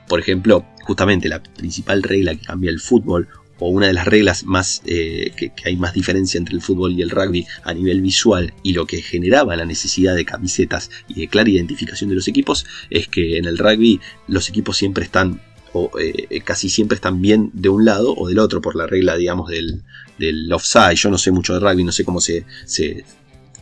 Por 0.09 0.19
ejemplo, 0.19 0.67
justamente 0.83 1.29
la 1.29 1.41
principal 1.41 2.03
regla 2.03 2.35
que 2.35 2.45
cambia 2.45 2.73
el 2.73 2.81
fútbol 2.81 3.29
o 3.61 3.69
una 3.69 3.87
de 3.87 3.93
las 3.93 4.07
reglas 4.07 4.45
más 4.45 4.83
eh, 4.87 5.33
que, 5.37 5.53
hay 5.65 5.77
más 5.77 5.95
diferencia 5.95 6.39
entre 6.39 6.55
el 6.57 6.63
fútbol 6.63 6.93
y 6.93 7.03
el 7.03 7.11
rugby 7.11 7.47
a 7.63 7.73
nivel 7.73 8.01
visual 8.01 8.53
y 8.63 8.73
lo 8.73 8.87
que 8.87 9.03
generaba 9.03 9.55
la 9.55 9.65
necesidad 9.65 10.17
de 10.17 10.25
camisetas 10.25 10.91
y 11.09 11.21
de 11.21 11.29
clara 11.29 11.49
identificación 11.49 12.11
de 12.11 12.17
los 12.17 12.27
equipos 12.27 12.67
es 12.91 13.07
que 13.07 13.39
en 13.39 13.45
el 13.45 13.59
rugby 13.59 14.01
los 14.27 14.49
equipos 14.49 14.77
siempre 14.77 15.05
están 15.05 15.41
o 15.73 15.91
eh, 16.01 16.41
casi 16.41 16.69
siempre 16.69 16.97
están 16.97 17.23
bien 17.23 17.51
de 17.53 17.69
un 17.69 17.85
lado 17.85 18.15
o 18.17 18.29
del 18.29 18.41
otro 18.41 18.61
por 18.61 18.75
la 18.75 18.89
regla 18.89 19.17
digamos 19.17 19.49
del, 19.49 19.83
del 20.19 20.53
offside 20.53 20.97
yo 20.97 21.11
no 21.11 21.19
sé 21.19 21.31
mucho 21.31 21.55
de 21.55 21.61
rugby 21.61 21.85
no 21.85 21.93
sé 21.93 22.05
cómo 22.05 22.21
se, 22.21 22.45
se 22.65 23.05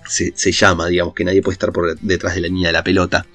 se, 0.09 0.53
llama, 0.53 0.89
digamos, 0.89 1.15
que 1.15 1.25
nadie 1.25 1.43
puede 1.43 1.55
estar 1.55 1.73
por 1.73 1.99
detrás 2.01 2.35
de 2.35 2.41
la 2.41 2.49
línea 2.49 2.69
de 2.69 2.73
la 2.73 2.85
pelota. 2.85 3.27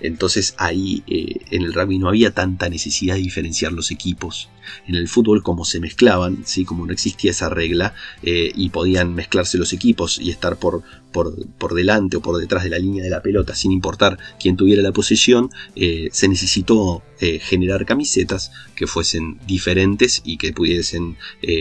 Entonces 0.00 0.54
ahí 0.56 1.02
eh, 1.06 1.40
en 1.50 1.62
el 1.62 1.74
rugby 1.74 1.98
no 1.98 2.08
había 2.08 2.32
tanta 2.32 2.68
necesidad 2.68 3.14
de 3.14 3.20
diferenciar 3.20 3.72
los 3.72 3.90
equipos. 3.90 4.48
En 4.86 4.94
el 4.94 5.08
fútbol 5.08 5.42
como 5.42 5.64
se 5.64 5.80
mezclaban, 5.80 6.42
¿sí? 6.44 6.64
como 6.64 6.86
no 6.86 6.92
existía 6.92 7.30
esa 7.30 7.48
regla 7.48 7.94
eh, 8.22 8.52
y 8.54 8.70
podían 8.70 9.14
mezclarse 9.14 9.58
los 9.58 9.72
equipos 9.72 10.18
y 10.18 10.30
estar 10.30 10.56
por, 10.56 10.82
por, 11.12 11.74
delante 11.74 12.16
o 12.16 12.20
por 12.20 12.38
detrás 12.38 12.64
de 12.64 12.70
la 12.70 12.78
línea 12.78 13.02
de 13.02 13.10
la 13.10 13.22
pelota 13.22 13.54
sin 13.54 13.72
importar 13.72 14.18
quién 14.38 14.56
tuviera 14.56 14.82
la 14.82 14.92
posesión, 14.92 15.50
eh, 15.76 16.08
se 16.12 16.28
necesitó 16.28 17.02
generar 17.20 17.84
camisetas 17.84 18.50
que 18.74 18.86
fuesen 18.86 19.38
diferentes 19.46 20.22
y 20.24 20.38
que 20.38 20.54
pudiesen 20.54 21.18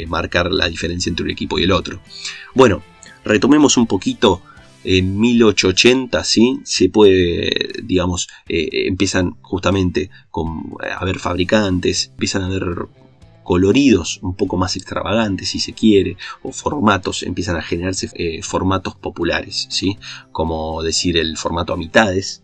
marcar 0.07 0.53
la 0.53 0.69
diferencia 0.69 1.09
entre 1.09 1.25
un 1.25 1.31
equipo 1.31 1.59
y 1.59 1.63
el 1.63 1.73
otro. 1.73 2.01
Bueno, 2.55 2.81
retomemos 3.25 3.75
un 3.75 3.85
poquito 3.85 4.41
en 4.83 5.19
1880, 5.19 6.23
¿sí? 6.23 6.59
Se 6.63 6.89
puede, 6.89 7.49
digamos, 7.83 8.27
eh, 8.47 8.87
empiezan 8.87 9.35
justamente 9.41 10.09
con, 10.31 10.75
a 10.81 10.97
haber 10.97 11.19
fabricantes, 11.19 12.11
empiezan 12.11 12.43
a 12.43 12.45
haber 12.47 12.87
coloridos 13.43 14.19
un 14.21 14.35
poco 14.35 14.57
más 14.57 14.75
extravagantes, 14.75 15.49
si 15.49 15.59
se 15.59 15.73
quiere, 15.73 16.17
o 16.43 16.51
formatos, 16.51 17.23
empiezan 17.23 17.55
a 17.55 17.63
generarse 17.63 18.09
eh, 18.13 18.43
formatos 18.43 18.95
populares, 18.95 19.67
¿sí? 19.71 19.97
Como 20.31 20.83
decir 20.83 21.17
el 21.17 21.35
formato 21.35 21.73
a 21.73 21.77
mitades, 21.77 22.43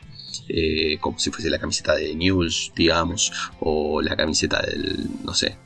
eh, 0.50 0.98
como 1.00 1.20
si 1.20 1.30
fuese 1.30 1.50
la 1.50 1.60
camiseta 1.60 1.96
de 1.96 2.16
News, 2.16 2.72
digamos, 2.76 3.32
o 3.60 4.02
la 4.02 4.16
camiseta 4.16 4.62
del, 4.62 5.08
no 5.24 5.34
sé, 5.34 5.58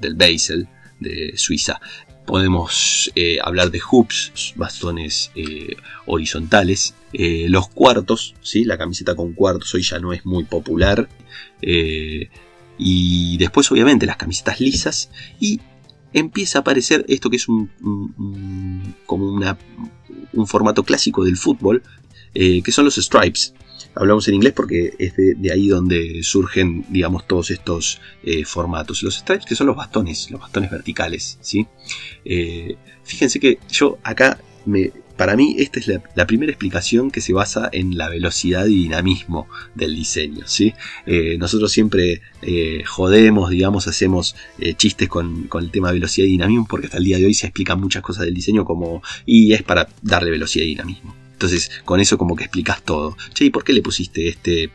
del 0.00 0.14
Basel 0.14 0.68
de 1.00 1.36
Suiza. 1.36 1.80
Podemos 2.26 3.10
eh, 3.14 3.38
hablar 3.42 3.70
de 3.70 3.80
hoops, 3.80 4.54
bastones 4.56 5.30
eh, 5.34 5.76
horizontales. 6.06 6.94
Eh, 7.12 7.46
los 7.48 7.68
cuartos, 7.68 8.34
¿sí? 8.42 8.64
la 8.64 8.78
camiseta 8.78 9.14
con 9.14 9.32
cuartos 9.32 9.74
hoy 9.74 9.82
ya 9.82 9.98
no 9.98 10.12
es 10.12 10.24
muy 10.24 10.44
popular. 10.44 11.08
y 12.78 13.36
después 13.36 13.70
obviamente 13.70 14.06
las 14.06 14.16
camisetas 14.16 14.60
lisas. 14.60 15.10
Y 15.40 15.60
empieza 16.12 16.58
a 16.58 16.60
aparecer 16.60 17.04
esto 17.08 17.30
que 17.30 17.36
es 17.36 17.48
un, 17.48 18.94
como 19.06 19.26
una, 19.26 19.58
un 20.32 20.46
formato 20.46 20.84
clásico 20.84 21.24
del 21.24 21.36
fútbol, 21.36 21.82
que 22.34 22.72
son 22.72 22.84
los 22.84 22.96
stripes 22.96 23.54
hablamos 23.94 24.26
en 24.28 24.34
inglés 24.34 24.52
porque 24.54 24.94
es 24.98 25.14
de, 25.16 25.52
ahí 25.52 25.68
donde 25.68 26.22
surgen, 26.22 26.84
digamos, 26.88 27.26
todos 27.26 27.50
estos 27.50 28.00
eh, 28.22 28.44
formatos. 28.44 29.02
Los 29.02 29.16
stripes, 29.16 29.46
que 29.46 29.54
son 29.54 29.66
los 29.66 29.76
bastones, 29.76 30.30
los 30.30 30.40
bastones 30.40 30.70
verticales, 30.70 31.38
¿sí? 31.40 31.66
Eh, 32.24 32.76
fíjense 33.04 33.40
que 33.40 33.58
yo 33.70 33.98
acá, 34.02 34.40
me, 34.64 34.92
para 35.16 35.36
mí, 35.36 35.56
esta 35.58 35.78
es 35.78 35.88
la, 36.14 36.26
primera 36.26 36.50
explicación 36.50 37.10
que 37.10 37.20
se 37.20 37.32
basa 37.32 37.68
en 37.72 37.96
la 37.98 38.08
velocidad 38.08 38.66
y 38.66 38.74
dinamismo 38.74 39.46
del 39.74 39.94
diseño, 39.94 40.46
¿sí? 40.46 40.72
Eh, 41.06 41.36
nosotros 41.38 41.70
siempre 41.70 42.22
jodemos, 42.86 43.50
digamos, 43.50 43.86
hacemos 43.86 44.34
chistes 44.76 45.08
con, 45.08 45.44
con, 45.48 45.64
el 45.64 45.70
tema 45.70 45.88
de 45.88 45.94
velocidad 45.94 46.26
y 46.26 46.30
dinamismo 46.30 46.66
porque 46.68 46.86
hasta 46.86 46.98
el 46.98 47.04
día 47.04 47.18
de 47.18 47.26
hoy 47.26 47.34
se 47.34 47.46
explican 47.46 47.80
muchas 47.80 48.02
cosas 48.02 48.24
del 48.24 48.34
diseño 48.34 48.64
como, 48.64 49.02
y 49.26 49.52
es 49.52 49.62
para 49.62 49.88
darle 50.02 50.30
velocidad 50.30 50.64
y 50.64 50.68
dinamismo. 50.68 51.21
Entonces, 51.42 51.72
con 51.84 51.98
eso 51.98 52.18
como 52.18 52.36
que 52.36 52.44
explicas 52.44 52.82
todo. 52.84 53.16
Che, 53.34 53.46
¿y 53.46 53.50
por 53.50 53.64
qué 53.64 53.72
le 53.72 53.82
pusiste 53.82 54.28
este, 54.28 54.70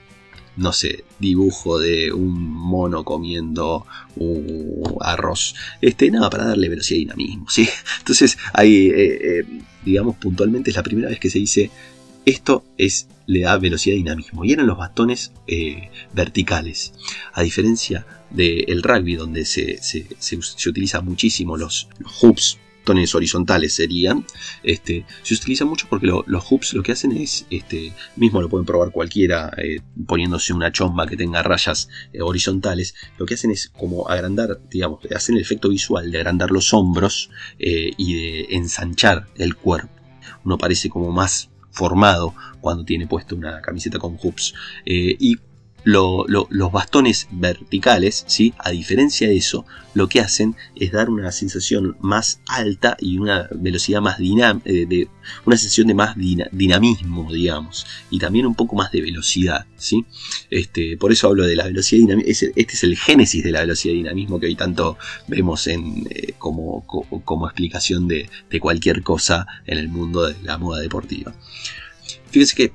no 0.58 0.74
sé, 0.74 1.06
dibujo 1.18 1.80
de 1.80 2.12
un 2.12 2.38
mono 2.42 3.06
comiendo 3.06 3.86
un 4.18 4.98
arroz? 5.00 5.56
Este, 5.80 6.12
nada, 6.12 6.30
para 6.30 6.44
darle 6.44 6.68
velocidad 6.68 6.98
y 6.98 7.06
dinamismo, 7.06 7.50
¿sí? 7.50 7.70
Entonces, 8.00 8.38
ahí, 8.52 8.88
eh, 8.88 9.40
eh, 9.40 9.44
digamos, 9.86 10.18
puntualmente 10.18 10.72
es 10.72 10.76
la 10.76 10.84
primera 10.84 11.08
vez 11.08 11.22
que 11.22 11.30
se 11.30 11.40
dice 11.40 11.72
esto 12.26 12.66
es, 12.78 13.08
le 13.28 13.44
da 13.44 13.58
velocidad 13.58 13.96
y 13.96 14.00
dinamismo. 14.00 14.44
Y 14.44 14.52
eran 14.52 14.68
los 14.68 14.78
bastones 14.78 15.32
eh, 15.48 15.90
verticales. 16.14 16.92
A 17.32 17.44
diferencia 17.44 18.06
del 18.30 18.84
rugby, 18.84 19.16
donde 19.16 19.46
se, 19.46 19.82
se, 19.82 20.06
se, 20.20 20.70
utiliza 20.70 21.00
muchísimo 21.00 21.56
los 21.56 21.88
hoops 22.20 22.60
horizontales 23.16 23.74
serían, 23.74 24.26
este, 24.64 25.06
se 25.24 25.34
utiliza 25.34 25.66
mucho 25.66 25.88
porque 25.90 26.08
los 26.08 26.44
hoops 26.46 26.74
lo 26.74 26.84
que 26.84 26.92
hacen 26.92 27.12
es, 27.12 27.46
este, 27.50 27.94
mismo 28.16 28.42
lo 28.42 28.50
pueden 28.50 28.66
probar 28.66 28.92
cualquiera 28.92 29.52
eh, 29.58 29.80
poniéndose 30.06 30.54
una 30.54 30.72
chomba 30.72 31.08
que 31.08 31.18
tenga 31.18 31.44
rayas 31.44 31.90
eh, 32.14 32.22
horizontales, 32.22 32.96
lo 33.18 33.26
que 33.26 33.34
hacen 33.34 33.52
es 33.52 33.70
como 33.70 34.10
agrandar, 34.10 34.60
digamos, 34.70 35.00
hacen 35.16 35.36
el 35.36 35.42
efecto 35.42 35.70
visual 35.70 36.12
de 36.12 36.18
agrandar 36.18 36.52
los 36.52 36.74
hombros 36.74 37.30
eh, 37.60 37.92
y 37.98 38.14
de 38.14 38.56
ensanchar 38.56 39.28
el 39.36 39.56
cuerpo. 39.56 39.94
Uno 40.44 40.58
parece 40.58 40.90
como 40.90 41.12
más 41.12 41.50
formado 41.72 42.34
cuando 42.62 42.86
tiene 42.86 43.08
puesto 43.08 43.36
una 43.36 43.62
camiseta 43.62 44.00
con 44.00 44.18
hoops. 44.18 44.54
y 44.86 45.38
los 45.84 46.72
bastones 46.72 47.28
verticales, 47.32 48.26
¿sí? 48.28 48.54
a 48.58 48.72
diferencia 48.72 49.28
de 49.28 49.38
eso, 49.38 49.66
lo 49.94 50.08
que 50.08 50.20
hacen 50.20 50.56
es 50.76 50.92
dar 50.92 51.10
una 51.10 51.32
sensación 51.32 51.98
más 52.02 52.42
alta 52.46 52.98
y 53.00 53.18
una 53.18 53.48
velocidad 53.56 54.02
más 54.02 54.18
dinámica, 54.18 54.70
eh, 54.70 55.08
una 55.46 55.58
sensación 55.58 55.88
de 55.88 55.94
más 55.94 56.16
dinamismo, 56.16 57.32
digamos, 57.32 57.86
y 58.10 58.20
también 58.20 58.46
un 58.46 58.54
poco 58.54 58.76
más 58.76 58.92
de 58.92 59.02
velocidad. 59.02 59.66
¿sí? 59.78 60.06
Este, 60.50 60.98
por 60.98 61.12
eso 61.12 61.28
hablo 61.28 61.46
de 61.46 61.56
la 61.56 61.66
velocidad 61.66 62.02
dinamismo. 62.02 62.52
Este 62.56 62.74
es 62.74 62.84
el 62.84 62.98
génesis 62.98 63.44
de 63.44 63.52
la 63.52 63.62
velocidad 63.62 63.94
y 63.94 63.98
dinamismo 63.98 64.40
que 64.40 64.48
hoy 64.48 64.56
tanto 64.56 64.98
vemos 65.28 65.68
en, 65.68 66.08
eh, 66.10 66.34
como, 66.38 66.86
como, 66.86 67.48
explicación 67.48 68.08
de, 68.08 68.30
de 68.50 68.60
cualquier 68.60 69.02
cosa 69.04 69.48
en 69.66 69.78
el 69.78 69.88
mundo 69.90 70.28
de 70.28 70.36
la 70.44 70.58
moda 70.58 70.80
deportiva. 70.82 71.34
Fíjense 72.30 72.56
que 72.56 72.74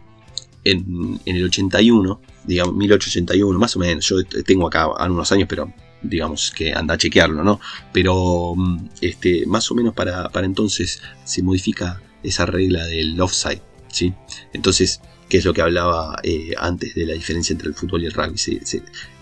en, 0.65 1.21
en, 1.25 1.37
el 1.37 1.45
81 1.45 2.21
digamos, 2.45 2.75
1881, 2.75 3.59
más 3.59 3.77
o 3.77 3.79
menos. 3.79 4.07
Yo 4.07 4.17
tengo 4.45 4.67
acá 4.67 4.89
algunos 4.99 5.31
años, 5.33 5.47
pero 5.49 5.73
digamos 6.03 6.53
que 6.55 6.73
anda 6.73 6.95
a 6.95 6.99
chequearlo, 6.99 7.45
¿no? 7.45 7.61
Pero 7.93 8.55
mm, 8.57 8.89
este, 9.01 9.47
más 9.47 9.71
o 9.71 9.75
menos 9.75 9.95
para, 9.95 10.31
entonces 10.43 11.03
se 11.25 11.43
modifica 11.43 12.01
esa 12.23 12.47
regla 12.47 12.87
del 12.87 13.21
offside, 13.21 13.63
¿sí? 13.89 14.15
Entonces, 14.53 15.01
¿qué 15.29 15.39
es 15.39 15.45
lo 15.45 15.55
que 15.55 15.63
hablaba 15.63 16.19
eh, 16.23 16.53
antes 16.59 16.95
de 16.95 17.07
la 17.07 17.15
diferencia 17.15 17.53
entre 17.53 17.69
el 17.69 17.75
fútbol 17.75 18.03
y 18.03 18.07
el 18.07 18.13
rugby? 18.13 18.37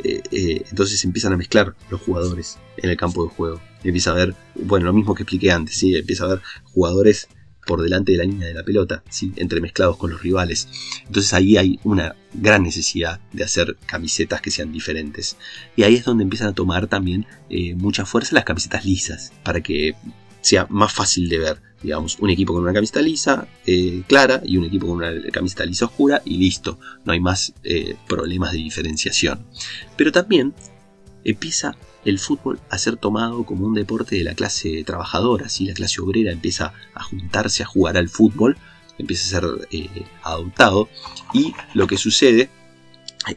Eh, 0.05 0.23
eh, 0.31 0.65
entonces 0.71 1.05
empiezan 1.05 1.33
a 1.33 1.37
mezclar 1.37 1.75
los 1.91 2.00
jugadores 2.00 2.59
en 2.77 2.91
el 2.91 2.97
campo 2.97 3.25
de 3.25 3.31
juego. 3.31 3.61
Empieza 3.83 4.11
a 4.11 4.15
ver, 4.15 4.35
bueno, 4.55 4.87
lo 4.87 4.93
mismo 4.93 5.15
que 5.15 5.23
expliqué 5.23 5.53
antes, 5.53 5.77
¿sí? 5.77 5.95
Empieza 5.95 6.25
a 6.25 6.29
ver 6.29 6.43
jugadores 6.65 7.29
por 7.67 7.83
delante 7.83 8.12
de 8.12 8.19
la 8.19 8.25
línea 8.25 8.49
de 8.49 8.55
la 8.55 8.64
pelota, 8.64 9.02
¿sí? 9.09 9.33
entremezclados 9.37 9.97
con 9.97 10.11
los 10.11 10.23
rivales. 10.23 10.69
Entonces 11.07 11.33
ahí 11.35 11.57
hay 11.57 11.79
una 11.85 12.17
gran 12.33 12.62
necesidad 12.62 13.21
de 13.33 13.45
hacer 13.45 13.76
camisetas 13.87 14.40
que 14.40 14.50
sean 14.50 14.73
diferentes. 14.73 15.37
Y 15.76 15.83
ahí 15.83 15.95
es 15.95 16.05
donde 16.05 16.25
empiezan 16.25 16.49
a 16.49 16.55
tomar 16.55 16.87
también 16.87 17.26
eh, 17.49 17.75
mucha 17.75 18.07
fuerza 18.07 18.35
las 18.35 18.45
camisetas 18.45 18.85
lisas, 18.85 19.33
para 19.45 19.61
que 19.61 19.95
sea 20.40 20.67
más 20.71 20.93
fácil 20.93 21.29
de 21.29 21.38
ver. 21.38 21.62
Digamos, 21.83 22.19
un 22.19 22.29
equipo 22.29 22.52
con 22.52 22.62
una 22.62 22.75
camiseta 22.75 23.00
lisa 23.00 23.49
eh, 23.67 24.02
clara 24.07 24.43
y 24.45 24.59
un 24.59 24.64
equipo 24.64 24.87
con 24.87 24.97
una 24.97 25.12
camiseta 25.33 25.64
lisa 25.64 25.87
oscura 25.87 26.21
y 26.26 26.37
listo, 26.37 26.79
no 27.07 27.12
hay 27.12 27.21
más 27.21 27.55
eh, 27.64 27.97
problemas 28.07 28.52
de 28.52 28.59
diferenciación. 28.59 29.47
Pero 29.97 30.12
también 30.12 30.55
empieza 31.25 31.76
el 32.04 32.19
fútbol 32.19 32.61
a 32.71 32.78
ser 32.78 32.97
tomado 32.97 33.45
como 33.45 33.66
un 33.66 33.75
deporte 33.75 34.16
de 34.16 34.25
la 34.25 34.35
clase 34.35 34.83
trabajadora, 34.85 35.49
si 35.49 35.66
la 35.66 35.75
clase 35.75 36.00
obrera 36.00 36.33
empieza 36.33 36.73
a 36.95 37.02
juntarse 37.02 37.62
a 37.62 37.66
jugar 37.66 37.97
al 37.97 38.09
fútbol, 38.09 38.57
empieza 38.99 39.38
a 39.38 39.40
ser 39.40 39.69
eh, 39.71 39.88
adoptado 40.23 40.88
y 41.33 41.54
lo 41.75 41.87
que 41.87 41.97
sucede 41.97 42.50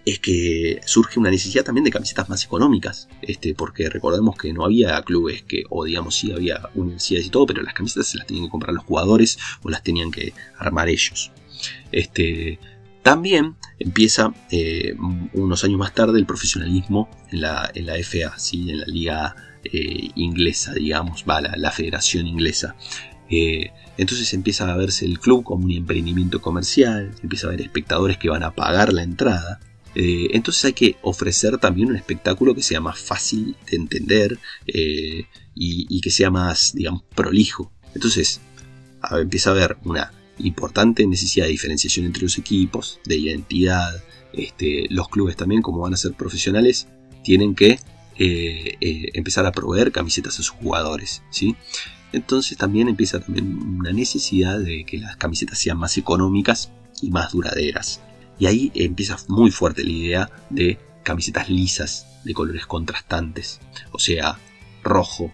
es 0.05 0.19
que 0.19 0.79
surge 0.85 1.19
una 1.19 1.29
necesidad 1.29 1.65
también 1.65 1.83
de 1.83 1.91
camisetas 1.91 2.29
más 2.29 2.45
económicas, 2.45 3.09
este, 3.21 3.53
porque 3.53 3.89
recordemos 3.89 4.37
que 4.37 4.53
no 4.53 4.63
había 4.63 5.01
clubes 5.01 5.43
que, 5.43 5.63
o 5.69 5.83
digamos 5.83 6.15
sí 6.15 6.31
había 6.31 6.69
universidades 6.73 7.27
y 7.27 7.29
todo, 7.29 7.45
pero 7.45 7.61
las 7.61 7.73
camisetas 7.73 8.07
se 8.07 8.17
las 8.17 8.27
tenían 8.27 8.45
que 8.45 8.51
comprar 8.51 8.73
los 8.73 8.85
jugadores 8.85 9.37
o 9.61 9.69
las 9.69 9.83
tenían 9.83 10.11
que 10.11 10.33
armar 10.57 10.87
ellos. 10.87 11.31
Este, 11.91 12.59
también 13.03 13.57
empieza 13.79 14.33
eh, 14.49 14.95
unos 15.33 15.63
años 15.65 15.77
más 15.77 15.93
tarde 15.93 16.17
el 16.17 16.25
profesionalismo 16.25 17.09
en 17.31 17.41
la, 17.41 17.69
FA, 18.01 18.39
¿sí? 18.39 18.69
en 18.69 18.79
la 18.79 18.85
liga 18.85 19.35
eh, 19.65 20.09
inglesa, 20.15 20.73
digamos, 20.73 21.25
va, 21.29 21.41
la, 21.41 21.71
federación 21.71 22.25
inglesa. 22.27 22.75
Eh, 23.29 23.71
entonces 23.97 24.33
empieza 24.33 24.71
a 24.71 24.77
verse 24.77 25.05
el 25.05 25.19
club 25.19 25.43
como 25.43 25.65
un 25.65 25.71
emprendimiento 25.71 26.41
comercial, 26.41 27.11
empieza 27.21 27.47
a 27.47 27.49
haber 27.49 27.61
espectadores 27.61 28.17
que 28.17 28.29
van 28.29 28.43
a 28.43 28.55
pagar 28.55 28.93
la 28.93 29.03
entrada. 29.03 29.59
entonces 29.95 30.65
hay 30.65 30.73
que 30.73 30.95
ofrecer 31.01 31.57
también 31.57 31.89
un 31.89 31.97
espectáculo 31.97 32.55
que 32.55 32.63
sea 32.63 32.79
más 32.79 32.97
fácil 32.97 33.55
de 33.69 33.77
entender 33.77 34.39
y, 34.65 35.27
y, 35.55 36.01
que 36.01 36.09
sea 36.09 36.31
más, 36.31 36.73
digamos, 36.73 37.03
prolijo. 37.13 37.71
Entonces 37.93 38.39
empieza 39.11 39.49
a 39.49 39.53
haber 39.53 39.77
una 39.83 40.11
importante 40.39 41.05
necesidad 41.07 41.45
de 41.45 41.51
diferenciación 41.51 42.05
entre 42.05 42.23
los 42.23 42.37
equipos, 42.37 42.99
de 43.05 43.17
identidad. 43.17 44.03
Este, 44.33 44.87
los 44.89 45.09
clubes 45.09 45.35
también, 45.35 45.61
como 45.61 45.79
van 45.79 45.93
a 45.93 45.97
ser 45.97 46.13
profesionales, 46.13 46.87
tienen 47.23 47.55
que 47.55 47.79
eh, 48.17 48.77
eh, 48.79 49.09
empezar 49.13 49.45
a 49.45 49.51
proveer 49.51 49.91
camisetas 49.91 50.33
a 50.33 50.37
sus 50.37 50.49
jugadores. 50.49 51.23
¿sí? 51.29 51.55
Entonces 52.11 52.57
también 52.57 52.87
empieza 52.89 53.19
también 53.19 53.57
una 53.79 53.91
necesidad 53.91 54.59
de 54.59 54.85
que 54.85 54.99
las 54.99 55.17
camisetas 55.17 55.57
sean 55.59 55.77
más 55.77 55.97
económicas 55.97 56.71
y 57.01 57.09
más 57.09 57.31
duraderas. 57.31 58.01
Y 58.39 58.45
ahí 58.45 58.71
empieza 58.75 59.17
muy 59.27 59.51
fuerte 59.51 59.83
la 59.83 59.91
idea 59.91 60.29
de 60.49 60.79
camisetas 61.03 61.49
lisas 61.49 62.07
de 62.23 62.33
colores 62.33 62.65
contrastantes. 62.65 63.59
O 63.91 63.99
sea, 63.99 64.39
rojo, 64.83 65.31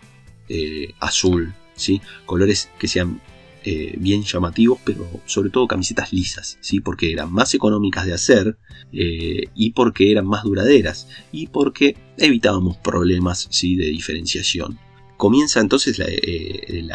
eh, 0.47 0.93
azul, 0.99 1.53
¿sí? 1.75 2.01
colores 2.25 2.69
que 2.79 2.87
sean 2.87 3.21
eh, 3.65 3.95
bien 3.97 4.23
llamativos, 4.23 4.79
pero 4.85 5.05
sobre 5.25 5.49
todo 5.49 5.67
camisetas 5.67 6.13
lisas, 6.13 6.57
¿sí? 6.61 6.79
porque 6.79 7.11
eran 7.11 7.31
más 7.33 7.53
económicas 7.53 8.05
de 8.05 8.13
hacer 8.13 8.57
eh, 8.93 9.49
y 9.53 9.71
porque 9.71 10.13
eran 10.13 10.25
más 10.25 10.43
duraderas 10.43 11.09
y 11.33 11.47
porque 11.47 11.97
evitábamos 12.17 12.77
problemas 12.77 13.49
¿sí? 13.51 13.75
de 13.75 13.87
diferenciación. 13.87 14.79
Comienza 15.17 15.59
entonces 15.59 15.99
la, 15.99 16.05
eh, 16.07 16.87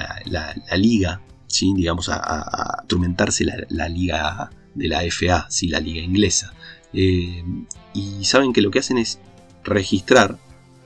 liga, 0.79 1.21
¿sí? 1.49 1.75
digamos, 1.77 2.09
a, 2.09 2.17
a 2.17 2.79
instrumentarse 2.81 3.45
la, 3.69 3.89
liga 3.91 4.51
de 4.75 4.89
la 4.89 5.03
FA, 5.11 5.47
¿sí? 5.51 5.69
la 5.69 5.81
liga 5.81 6.01
inglesa. 6.01 6.55
y 6.95 8.25
saben 8.25 8.55
que 8.55 8.63
lo 8.63 8.71
que 8.71 8.79
hacen 8.79 8.97
es 8.97 9.21
registrar 9.65 10.39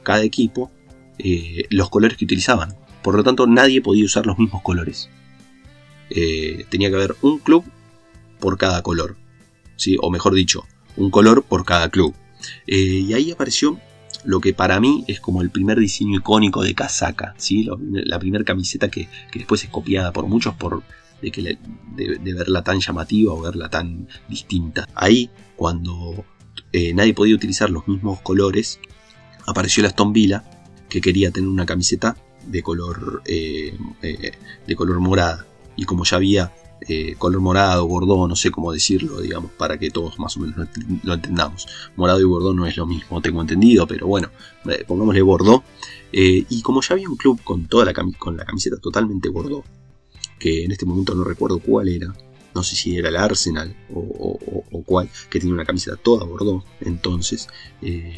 cada 0.03 0.25
equipo 0.25 0.73
los 1.71 1.89
colores 1.89 2.19
que 2.19 2.25
utilizaban. 2.25 2.75
Por 3.03 3.15
lo 3.15 3.23
tanto, 3.23 3.47
nadie 3.47 3.81
podía 3.81 4.05
usar 4.05 4.27
los 4.27 4.39
mismos 4.39 4.63
colores. 4.63 5.09
Eh, 6.11 6.65
tenía 6.69 6.91
que 6.91 6.97
haber 6.97 7.17
un 7.23 7.39
club 7.39 7.65
por 8.41 8.59
cada 8.59 8.83
color. 8.83 9.17
¿sí? 9.77 9.97
O 10.01 10.11
mejor 10.11 10.35
dicho, 10.35 10.67
un 10.97 11.11
color 11.11 11.43
por 11.43 11.65
cada 11.65 11.89
club. 11.89 12.15
Eh, 12.67 13.05
y 13.07 13.13
ahí 13.15 13.31
apareció 13.31 13.81
lo 14.25 14.41
que 14.41 14.53
para 14.53 14.81
mí 14.81 15.05
es 15.09 15.21
como 15.21 15.43
el 15.43 15.51
primer 15.51 15.79
diseño 15.79 16.19
icónico 16.19 16.63
de 16.63 16.75
casaca, 16.75 17.35
¿sí? 17.39 17.69
la 17.91 18.19
primera 18.19 18.45
camiseta 18.45 18.91
que, 18.91 19.09
después 19.33 19.65
es 19.65 19.71
copiada 19.71 20.13
por 20.13 20.27
muchos 20.27 20.55
por 20.55 20.83
de, 21.23 21.31
que 21.31 21.59
de, 21.97 22.35
verla 22.35 22.63
tan 22.63 22.81
llamativa 22.81 23.33
o 23.33 23.41
verla 23.41 23.71
tan 23.71 24.09
distinta. 24.29 24.87
Ahí, 24.95 25.31
cuando 25.57 26.25
eh, 26.73 26.93
nadie 26.95 27.15
podía 27.15 27.35
utilizar 27.35 27.71
los 27.71 27.87
mismos 27.89 28.21
colores, 28.21 28.81
apareció 29.47 29.83
la 29.83 29.89
Aston 29.89 30.13
Villa 30.13 30.45
que 30.89 31.01
quería 31.01 31.31
tener 31.31 31.49
una 31.49 31.67
camiseta 31.67 32.17
de 32.47 32.63
color, 32.63 33.23
de 33.25 34.77
color 34.77 35.01
morada. 35.01 35.47
Y 35.79 35.85
como 35.85 36.05
ya 36.05 36.17
había 36.17 36.53
eh, 36.81 37.17
color 37.19 37.41
morado, 37.41 37.87
bordó, 37.89 38.29
no 38.29 38.37
sé 38.37 38.51
cómo 38.51 38.73
decirlo, 38.73 39.21
digamos, 39.21 39.51
para 39.53 39.79
que 39.79 39.91
todos 39.91 40.19
más 40.19 40.37
o 40.37 40.41
menos 40.41 40.69
lo 41.03 41.15
entendamos. 41.15 41.67
Morado 41.97 42.21
y 42.21 42.25
bordó 42.25 42.55
no 42.55 42.67
es 42.67 42.77
lo 42.77 42.87
mismo, 42.87 43.21
tengo 43.21 43.41
entendido, 43.41 43.87
pero 43.87 44.07
bueno, 44.07 44.31
eh, 44.67 44.85
pongámosle 44.87 45.23
bordó. 45.23 45.65
Eh, 46.13 46.45
y 46.49 46.63
como 46.63 46.81
ya 46.83 46.95
había 46.95 47.09
un 47.09 47.17
club 47.17 47.41
con 47.43 47.67
toda 47.67 47.85
la, 47.85 47.95
con 47.95 48.37
la 48.37 48.45
camiseta 48.45 48.77
totalmente 48.77 49.29
bordó, 49.29 49.65
que 50.39 50.65
en 50.65 50.73
este 50.73 50.87
momento 50.87 51.15
no 51.15 51.25
recuerdo 51.25 51.59
cuál 51.59 51.89
era, 51.89 52.15
no 52.55 52.63
sé 52.63 52.77
si 52.77 52.97
era 52.97 53.09
el 53.09 53.17
Arsenal 53.17 53.75
o, 53.93 54.83
cuál, 54.87 55.09
que 55.29 55.39
tenía 55.39 55.55
una 55.55 55.65
camiseta 55.65 55.97
toda 55.97 56.25
bordó, 56.25 56.65
entonces 56.81 57.49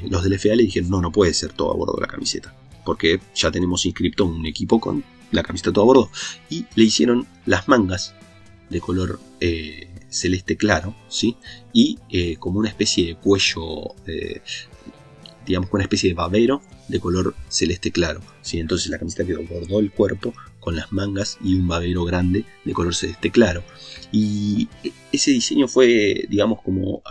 los 0.09 0.23
del 0.23 0.39
FA 0.39 0.55
le 0.55 0.65
dijeron, 0.65 0.91
no, 0.91 1.01
no 1.01 1.11
puede 1.11 1.35
ser 1.35 1.53
toda 1.53 1.75
bordó 1.75 1.99
la 2.01 2.07
camiseta, 2.07 2.55
porque 2.85 3.21
ya 3.35 3.51
tenemos 3.51 3.85
inscripto 3.87 4.25
un 4.25 4.47
equipo 4.47 4.79
con 4.79 5.03
la 5.31 5.43
camiseta 5.43 5.73
toda 5.73 5.87
bordó. 5.87 6.11
Y 6.49 6.67
le 6.75 6.85
hicieron 6.85 7.27
las 7.47 7.69
mangas 7.69 8.15
de 8.69 8.81
color 8.81 9.21
eh, 9.41 9.89
celeste 10.09 10.57
claro, 10.57 10.95
¿sí? 11.09 11.37
Y 11.73 11.99
eh, 12.11 12.37
como 12.37 12.59
una 12.59 12.69
especie 12.69 13.07
de 13.07 13.15
cuello, 13.17 13.95
eh, 14.07 14.43
digamos, 15.47 15.71
una 15.73 15.83
especie 15.83 16.11
de 16.11 16.15
babero 16.15 16.63
de 16.89 17.01
color 17.01 17.35
celeste 17.49 17.93
claro, 17.93 18.21
¿sí? 18.43 18.59
Entonces 18.59 18.91
la 18.91 18.99
camiseta 18.99 19.27
quedó 19.27 19.43
bordó 19.43 19.81
el 19.81 19.91
cuerpo 19.91 20.35
con 20.59 20.77
las 20.77 20.93
mangas 20.93 21.39
y 21.43 21.55
un 21.55 21.67
babero 21.67 22.05
grande 22.05 22.45
de 22.65 22.73
color 22.73 22.95
celeste 22.95 23.31
claro. 23.31 23.63
Y 24.13 24.69
ese 25.13 25.31
diseño 25.31 25.69
fue, 25.69 26.27
digamos, 26.29 26.61
como 26.63 27.03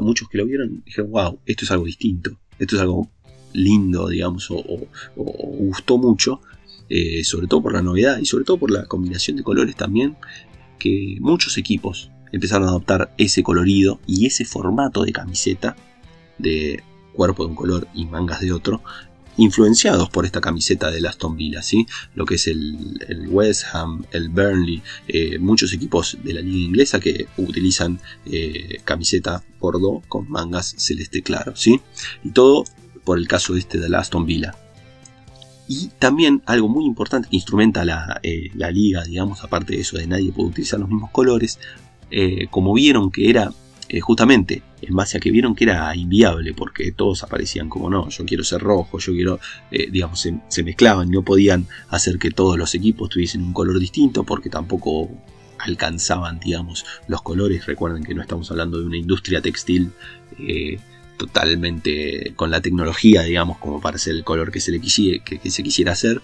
muchos 0.00 0.28
que 0.28 0.38
lo 0.38 0.46
vieron 0.46 0.82
dijeron, 0.84 1.10
wow, 1.10 1.38
esto 1.46 1.64
es 1.64 1.70
algo 1.70 1.84
distinto, 1.84 2.38
esto 2.58 2.76
es 2.76 2.82
algo 2.82 3.10
lindo, 3.52 4.08
digamos, 4.08 4.50
o, 4.50 4.64
gustó 5.14 5.98
mucho, 5.98 6.40
sobre 7.24 7.46
todo 7.46 7.62
por 7.62 7.72
la 7.72 7.82
novedad 7.82 8.18
y 8.18 8.26
sobre 8.26 8.44
todo 8.44 8.58
por 8.58 8.70
la 8.70 8.86
combinación 8.86 9.36
de 9.36 9.42
colores 9.42 9.76
también, 9.76 10.16
que 10.78 11.16
muchos 11.20 11.58
equipos 11.58 12.10
empezaron 12.32 12.68
a 12.68 12.70
adoptar 12.70 13.14
ese 13.18 13.42
colorido 13.42 14.00
y 14.06 14.26
ese 14.26 14.44
formato 14.44 15.04
de 15.04 15.12
camiseta 15.12 15.76
de 16.38 16.82
cuerpo 17.14 17.44
de 17.44 17.50
un 17.50 17.56
color 17.56 17.88
y 17.94 18.06
mangas 18.06 18.40
de 18.40 18.52
otro, 18.52 18.82
influenciados 19.38 20.08
por 20.10 20.24
esta 20.24 20.40
camiseta 20.40 20.90
de 20.90 21.06
Aston 21.06 21.36
Villa, 21.36 21.62
¿sí? 21.62 21.86
lo 22.14 22.24
que 22.24 22.36
es 22.36 22.46
el, 22.46 23.26
West 23.28 23.64
Ham, 23.72 24.04
el 24.12 24.28
Burnley, 24.28 24.82
eh, 25.08 25.38
muchos 25.38 25.72
equipos 25.72 26.16
de 26.22 26.34
la 26.34 26.40
liga 26.40 26.64
inglesa 26.68 27.00
que 27.00 27.26
utilizan 27.36 28.00
eh, 28.26 28.80
camiseta 28.84 29.42
bordeaux 29.58 30.06
con 30.08 30.28
mangas 30.30 30.74
celeste 30.78 31.22
claro, 31.22 31.54
¿sí? 31.56 31.80
y 32.24 32.30
todo 32.30 32.64
por 33.04 33.18
el 33.18 33.28
caso 33.28 33.56
este 33.56 33.78
de 33.78 33.94
Aston 33.96 34.26
Villa. 34.26 34.54
Y 35.68 35.88
también 35.98 36.42
algo 36.46 36.68
muy 36.68 36.84
importante 36.84 37.28
que 37.28 37.36
instrumenta 37.36 37.84
la, 37.84 38.20
eh, 38.22 38.50
liga, 38.72 39.02
digamos, 39.04 39.42
aparte 39.42 39.74
de 39.74 39.80
eso 39.80 39.98
de 39.98 40.06
nadie 40.06 40.32
puede 40.32 40.50
utilizar 40.50 40.78
los 40.78 40.88
mismos 40.88 41.10
colores, 41.10 41.58
eh, 42.10 42.46
como 42.50 42.72
vieron 42.72 43.10
que 43.10 43.28
era 43.30 43.52
eh, 43.88 44.00
justamente 44.00 44.62
en 44.80 44.94
base 44.94 45.16
a 45.16 45.20
que 45.20 45.30
vieron 45.30 45.54
que 45.54 45.64
era 45.64 45.94
inviable, 45.96 46.54
porque 46.54 46.92
todos 46.92 47.24
aparecían 47.24 47.68
como 47.68 47.90
no, 47.90 48.08
yo 48.10 48.24
quiero 48.24 48.44
ser 48.44 48.60
rojo, 48.60 48.98
yo 48.98 49.12
quiero, 49.12 49.40
digamos, 49.70 50.20
se, 50.20 50.38
se, 50.48 50.62
mezclaban, 50.62 51.10
no 51.10 51.22
podían 51.22 51.66
hacer 51.88 52.18
que 52.18 52.30
todos 52.30 52.56
los 52.58 52.74
equipos 52.74 53.08
tuviesen 53.08 53.42
un 53.42 53.52
color 53.52 53.78
distinto, 53.80 54.22
porque 54.22 54.50
tampoco 54.50 55.10
alcanzaban, 55.58 56.38
digamos, 56.38 56.84
los 57.08 57.22
colores. 57.22 57.66
Recuerden 57.66 58.04
que 58.04 58.14
no 58.14 58.22
estamos 58.22 58.50
hablando 58.50 58.78
de 58.78 58.86
una 58.86 58.98
industria 58.98 59.40
textil 59.40 59.92
totalmente 61.16 62.32
con 62.36 62.50
la 62.50 62.60
tecnología, 62.60 63.22
digamos, 63.22 63.58
como 63.58 63.80
para 63.80 63.98
ser 63.98 64.14
el 64.14 64.24
color 64.24 64.50
que 64.50 64.60
se 64.60 64.72
le 64.72 64.80
quisiera, 64.80 65.22
que, 65.24 65.50
se 65.50 65.62
quisiera 65.62 65.92
hacer. 65.92 66.20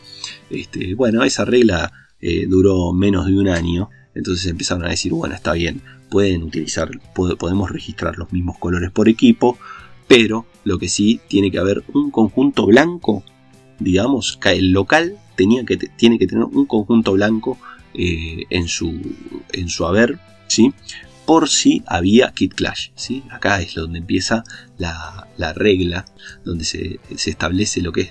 Este, 0.51 0.95
bueno, 0.95 1.25
esa 1.25 1.45
regla 1.45 1.93
eh, 2.21 2.47
duró 2.49 2.93
menos 2.93 3.27
de 3.27 3.39
un 3.39 3.49
año, 3.49 3.91
entonces 4.15 4.47
empezaron 4.47 4.85
a 4.85 4.91
decir, 4.91 5.13
bueno, 5.13 5.35
está 5.35 5.53
bien, 5.53 5.83
pueden 6.11 6.43
utilizar, 6.43 6.91
podemos 7.15 7.71
registrar 7.71 8.19
los 8.19 8.33
mismos 8.33 8.59
colores 8.59 8.91
por 8.91 9.09
equipo, 9.09 9.59
pero 10.07 10.47
lo 10.65 10.79
que 10.79 10.89
sí 10.89 11.21
tiene 11.29 11.51
que 11.51 11.59
haber 11.59 11.83
un 11.95 12.11
conjunto 12.11 12.67
blanco, 12.67 13.25
digamos, 13.79 14.39
el 14.45 14.73
local 14.73 15.17
tenía 15.37 15.65
que, 15.65 15.77
tiene 15.77 16.19
que 16.19 16.27
tener 16.27 16.45
un 16.45 16.67
conjunto 16.67 17.13
blanco 17.13 17.59
eh, 17.95 18.45
en, 18.51 18.69
su, 18.69 19.01
en 19.53 19.69
su 19.69 19.87
haber, 19.87 20.19
¿sí? 20.49 20.73
Por 21.27 21.49
si 21.49 21.83
había 21.87 22.33
Kit 22.33 22.55
Clash. 22.55 22.91
¿sí? 22.95 23.23
Acá 23.31 23.61
es 23.61 23.75
donde 23.75 23.99
empieza 23.99 24.45
la, 24.79 25.29
regla, 25.55 26.05
donde 26.45 26.65
se, 26.65 27.01
establece 27.11 27.81
lo 27.81 27.93
que 27.93 28.03
es 28.03 28.11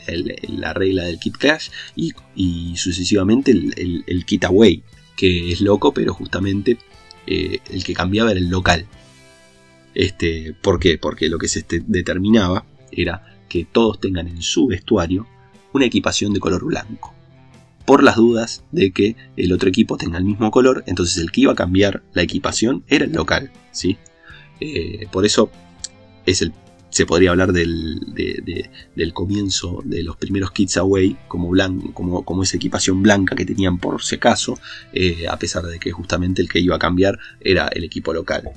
la 0.49 0.73
regla 0.73 1.03
del 1.03 1.19
Kit 1.19 1.37
Clash 1.37 1.69
y, 1.95 2.75
sucesivamente 2.75 3.51
el, 3.51 4.25
Kit 4.25 4.45
Away, 4.45 4.83
que 5.15 5.51
es 5.51 5.61
loco, 5.61 5.93
pero 5.93 6.13
justamente 6.13 6.77
eh, 7.27 7.59
el 7.69 7.83
que 7.83 7.93
cambiaba 7.93 8.31
era 8.31 8.39
el 8.39 8.49
local. 8.49 8.85
Este, 9.93 10.55
¿Por 10.61 10.79
qué? 10.79 10.97
Porque 10.97 11.27
lo 11.27 11.37
que 11.37 11.49
se 11.49 11.59
este, 11.59 11.83
determinaba 11.85 12.65
era 12.91 13.37
que 13.49 13.65
todos 13.65 13.99
tengan 13.99 14.27
en 14.27 14.41
su 14.41 14.67
vestuario 14.67 15.27
una 15.73 15.85
equipación 15.85 16.33
de 16.33 16.39
color 16.39 16.65
blanco 16.65 17.13
por 17.85 18.03
las 18.03 18.15
dudas 18.15 18.63
de 18.71 18.91
que 18.91 19.15
el 19.37 19.51
otro 19.53 19.69
equipo 19.69 19.97
tenga 19.97 20.17
el 20.17 20.23
mismo 20.23 20.51
color, 20.51 20.83
entonces 20.87 21.17
el 21.17 21.31
que 21.31 21.41
iba 21.41 21.53
a 21.53 21.55
cambiar 21.55 22.03
la 22.13 22.21
equipación 22.21 22.83
era 22.87 23.05
el 23.05 23.13
local, 23.13 23.51
¿sí? 23.71 23.97
Eh, 24.59 25.07
por 25.11 25.25
eso 25.25 25.49
es 26.25 26.41
el, 26.41 26.53
se 26.89 27.05
podría 27.05 27.31
hablar 27.31 27.53
del, 27.53 27.99
del, 28.95 29.13
comienzo 29.13 29.81
de 29.83 30.03
los 30.03 30.17
primeros 30.17 30.51
Kids 30.51 30.77
Away 30.77 31.17
como, 31.27 31.51
como, 31.93 32.23
como 32.23 32.43
esa 32.43 32.57
equipación 32.57 33.01
blanca 33.01 33.35
que 33.35 33.45
tenían 33.45 33.79
por 33.79 34.03
si 34.03 34.15
acaso, 34.15 34.59
eh, 34.93 35.25
a 35.27 35.37
pesar 35.39 35.63
de 35.63 35.79
que 35.79 35.91
justamente 35.91 36.41
el 36.41 36.49
que 36.49 36.59
iba 36.59 36.75
a 36.75 36.79
cambiar 36.79 37.17
era 37.39 37.67
el 37.69 37.83
equipo 37.83 38.13
local 38.13 38.51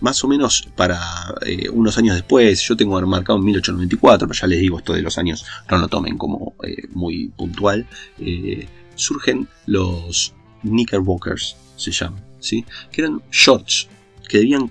más 0.00 0.22
o 0.24 0.28
menos 0.28 0.68
para 0.76 1.00
eh, 1.44 1.68
unos 1.70 1.98
años 1.98 2.14
después, 2.14 2.60
yo 2.62 2.76
tengo 2.76 3.00
marcado 3.06 3.38
en 3.38 3.44
1894, 3.44 4.28
pero 4.28 4.40
ya 4.40 4.46
les 4.46 4.60
digo 4.60 4.78
esto 4.78 4.92
de 4.92 5.02
los 5.02 5.18
años, 5.18 5.44
no 5.70 5.78
lo 5.78 5.88
tomen 5.88 6.16
como 6.18 6.54
eh, 6.64 6.88
muy 6.92 7.28
puntual, 7.28 7.86
eh, 8.18 8.68
surgen 8.94 9.48
los 9.66 10.34
Knickerbockers, 10.62 11.56
se 11.76 11.90
llaman, 11.90 12.24
¿sí? 12.40 12.64
que 12.90 13.02
eran 13.02 13.22
shorts 13.30 13.88
que 14.28 14.38
debían 14.38 14.70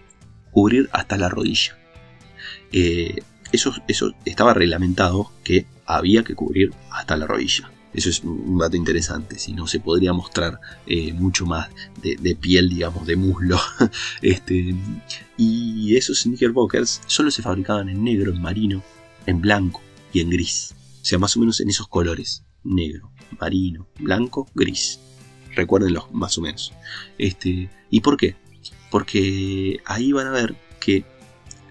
cubrir 0.51 0.89
hasta 0.91 1.17
la 1.17 1.29
rodilla. 1.29 1.77
eso, 2.71 3.73
eso 3.87 4.13
estaba 4.25 4.53
reglamentado 4.53 5.31
que 5.43 5.65
había 5.85 6.23
que 6.23 6.35
cubrir 6.35 6.73
hasta 6.91 7.15
la 7.17 7.27
rodilla. 7.27 7.71
Eso 7.97 8.11
es 8.11 8.23
un 8.23 8.59
dato 8.59 8.77
interesante, 8.77 9.39
si 9.39 9.53
no 9.53 9.65
se 9.65 9.79
podría 9.79 10.13
mostrar 10.13 10.61
eh, 10.85 11.13
mucho 11.13 11.47
más 11.47 11.67
de, 12.03 12.35
piel, 12.39 12.69
digamos, 12.69 13.07
de 13.07 13.15
muslo. 13.15 13.59
este, 14.21 14.75
y 15.35 15.95
esos 15.95 16.21
knickerbockers 16.21 17.01
solo 17.07 17.31
se 17.31 17.41
fabricaban 17.41 17.89
en 17.89 18.03
negro, 18.03 18.31
en 18.31 18.39
marino, 18.39 18.83
en 19.25 19.41
blanco 19.41 19.81
y 20.13 20.19
en 20.19 20.29
gris. 20.29 20.75
O 21.01 21.05
sea, 21.05 21.17
más 21.17 21.35
o 21.37 21.39
menos 21.39 21.59
en 21.59 21.71
esos 21.71 21.87
colores. 21.87 22.43
Negro, 22.63 23.11
marino, 23.41 23.87
blanco, 23.99 24.47
gris. 24.53 24.99
Recuérdenlo, 25.55 26.07
más 26.11 26.37
o 26.37 26.41
menos. 26.41 26.73
Este, 27.17 27.67
¿Y 27.89 28.01
por 28.01 28.15
qué? 28.15 28.35
Porque 28.91 29.79
ahí 29.85 30.11
van 30.11 30.27
a 30.27 30.31
ver 30.31 30.55
que, 30.79 31.03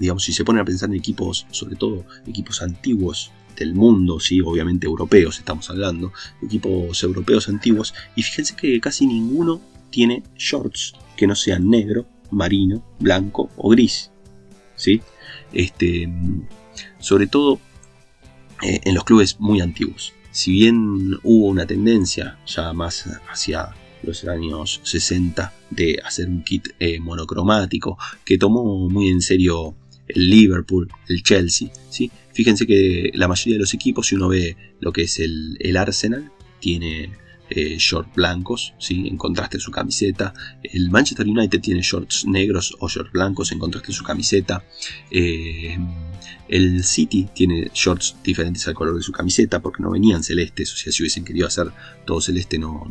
digamos, 0.00 0.24
si 0.24 0.32
se 0.32 0.44
ponen 0.44 0.62
a 0.62 0.64
pensar 0.64 0.88
en 0.88 0.96
equipos, 0.96 1.46
sobre 1.52 1.76
todo 1.76 2.04
equipos 2.26 2.62
antiguos 2.62 3.30
del 3.56 3.74
mundo, 3.74 4.20
sí, 4.20 4.40
obviamente 4.40 4.86
europeos 4.86 5.38
estamos 5.38 5.68
hablando, 5.70 6.12
equipos 6.42 7.02
europeos 7.02 7.48
antiguos, 7.48 7.94
y 8.14 8.22
fíjense 8.22 8.54
que 8.56 8.80
casi 8.80 9.06
ninguno 9.06 9.60
tiene 9.90 10.22
shorts 10.36 10.94
que 11.16 11.26
no 11.26 11.34
sean 11.34 11.68
negro, 11.68 12.06
marino, 12.30 12.84
blanco 12.98 13.50
o 13.56 13.70
gris. 13.70 14.10
¿sí? 14.76 15.00
Este, 15.52 16.08
sobre 16.98 17.26
todo 17.26 17.60
eh, 18.62 18.80
en 18.84 18.94
los 18.94 19.04
clubes 19.04 19.40
muy 19.40 19.60
antiguos. 19.60 20.12
Si 20.30 20.52
bien 20.52 21.18
hubo 21.22 21.48
una 21.48 21.66
tendencia 21.66 22.38
ya 22.46 22.72
más 22.72 23.08
hacia 23.30 23.74
los 24.02 24.24
años 24.24 24.80
60 24.84 25.52
de 25.70 25.98
hacer 26.04 26.28
un 26.28 26.42
kit 26.42 26.68
eh, 26.78 27.00
monocromático 27.00 27.98
que 28.24 28.38
tomó 28.38 28.88
muy 28.88 29.08
en 29.08 29.22
serio 29.22 29.74
el 30.06 30.30
Liverpool, 30.30 30.88
el 31.08 31.22
Chelsea, 31.22 31.70
¿sí? 31.90 32.10
Fíjense 32.36 32.66
que 32.66 33.12
la 33.14 33.28
mayoría 33.28 33.54
de 33.54 33.60
los 33.60 33.72
equipos, 33.72 34.08
si 34.08 34.14
uno 34.14 34.28
ve 34.28 34.58
lo 34.78 34.92
que 34.92 35.04
es 35.04 35.18
el, 35.20 35.74
Arsenal, 35.74 36.30
tiene 36.60 37.10
eh, 37.48 37.76
shorts 37.78 38.14
blancos, 38.14 38.74
¿sí? 38.78 39.08
en 39.08 39.16
contraste 39.16 39.56
a 39.56 39.60
su 39.60 39.70
camiseta. 39.70 40.34
El 40.62 40.90
Manchester 40.90 41.26
United 41.26 41.62
tiene 41.62 41.80
shorts 41.80 42.26
negros 42.26 42.76
o 42.78 42.90
shorts 42.90 43.10
blancos 43.10 43.52
en 43.52 43.58
contraste 43.58 43.90
a 43.90 43.94
su 43.94 44.04
camiseta. 44.04 44.62
Eh, 45.10 45.78
el 46.48 46.84
City 46.84 47.26
tiene 47.34 47.70
shorts 47.72 48.16
diferentes 48.22 48.68
al 48.68 48.74
color 48.74 48.96
de 48.96 49.02
su 49.02 49.12
camiseta 49.12 49.62
porque 49.62 49.82
no 49.82 49.92
venían 49.92 50.22
celestes, 50.22 50.74
o 50.74 50.76
sea, 50.76 50.92
si 50.92 51.02
hubiesen 51.02 51.24
querido 51.24 51.46
hacer 51.46 51.72
todo 52.04 52.20
celeste 52.20 52.58
no, 52.58 52.86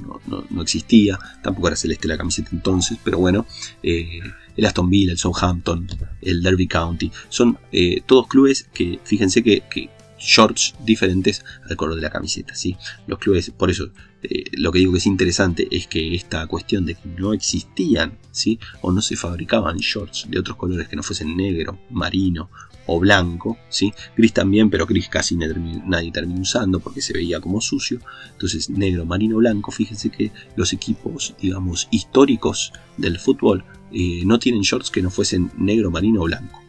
no, 0.49 0.61
existía. 0.63 1.19
Tampoco 1.43 1.67
era 1.67 1.75
celeste 1.75 2.07
la 2.07 2.17
camiseta 2.17 2.49
entonces, 2.51 2.97
pero 3.03 3.19
bueno. 3.19 3.45
Eh, 3.83 4.21
el 4.55 4.65
Aston 4.65 4.89
Villa, 4.89 5.11
el 5.11 5.17
Southampton, 5.17 5.87
el 6.21 6.41
Derby 6.41 6.67
County, 6.67 7.11
son 7.29 7.57
todos 8.05 8.27
clubes 8.27 8.67
que, 8.73 8.99
fíjense 9.03 9.43
que, 9.43 9.63
que 9.69 9.89
shorts 10.25 10.75
diferentes 10.83 11.43
al 11.69 11.75
color 11.75 11.95
de 11.95 12.01
la 12.01 12.09
camiseta. 12.09 12.55
¿sí? 12.55 12.75
Los 13.07 13.19
clubes, 13.19 13.51
por 13.51 13.69
eso 13.69 13.91
eh, 14.23 14.45
lo 14.53 14.71
que 14.71 14.79
digo 14.79 14.91
que 14.91 14.97
es 14.97 15.05
interesante 15.05 15.67
es 15.71 15.87
que 15.87 16.15
esta 16.15 16.45
cuestión 16.47 16.85
de 16.85 16.95
que 16.95 17.07
no 17.17 17.33
existían 17.33 18.17
¿sí? 18.31 18.59
o 18.81 18.91
no 18.91 19.01
se 19.01 19.15
fabricaban 19.15 19.77
shorts 19.77 20.25
de 20.29 20.39
otros 20.39 20.57
colores 20.57 20.87
que 20.87 20.95
no 20.95 21.03
fuesen 21.03 21.35
negro, 21.35 21.79
marino 21.89 22.49
o 22.87 22.99
blanco, 22.99 23.57
¿sí? 23.69 23.93
gris 24.15 24.33
también, 24.33 24.69
pero 24.69 24.85
gris 24.85 25.09
casi 25.09 25.35
nadie 25.35 26.11
terminó 26.11 26.41
usando 26.41 26.79
porque 26.79 27.01
se 27.01 27.13
veía 27.13 27.39
como 27.39 27.59
sucio. 27.59 27.99
Entonces, 28.31 28.69
negro, 28.69 29.05
marino, 29.05 29.37
blanco, 29.37 29.71
fíjense 29.71 30.11
que 30.11 30.31
los 30.55 30.71
equipos, 30.71 31.33
digamos, 31.41 31.87
históricos 31.89 32.73
del 32.97 33.17
fútbol 33.17 33.63
eh, 33.91 34.23
no 34.25 34.39
tienen 34.39 34.61
shorts 34.61 34.91
que 34.91 35.01
no 35.01 35.09
fuesen 35.09 35.51
negro, 35.57 35.91
marino 35.91 36.21
o 36.21 36.25
blanco. 36.25 36.65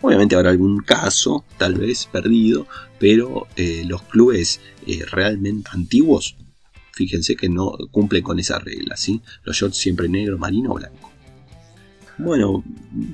Obviamente 0.00 0.34
habrá 0.34 0.50
algún 0.50 0.78
caso, 0.78 1.44
tal 1.56 1.74
vez 1.74 2.08
perdido, 2.10 2.66
pero 2.98 3.46
eh, 3.56 3.84
los 3.86 4.02
clubes 4.02 4.60
eh, 4.86 5.04
realmente 5.10 5.70
antiguos, 5.72 6.36
fíjense 6.92 7.36
que 7.36 7.48
no 7.48 7.72
cumplen 7.90 8.22
con 8.22 8.38
esa 8.38 8.58
regla, 8.58 8.96
¿sí? 8.96 9.22
Los 9.44 9.56
shorts 9.56 9.76
siempre 9.76 10.08
negro, 10.08 10.38
marino 10.38 10.72
o 10.72 10.74
blanco. 10.74 11.10
Bueno, 12.18 12.64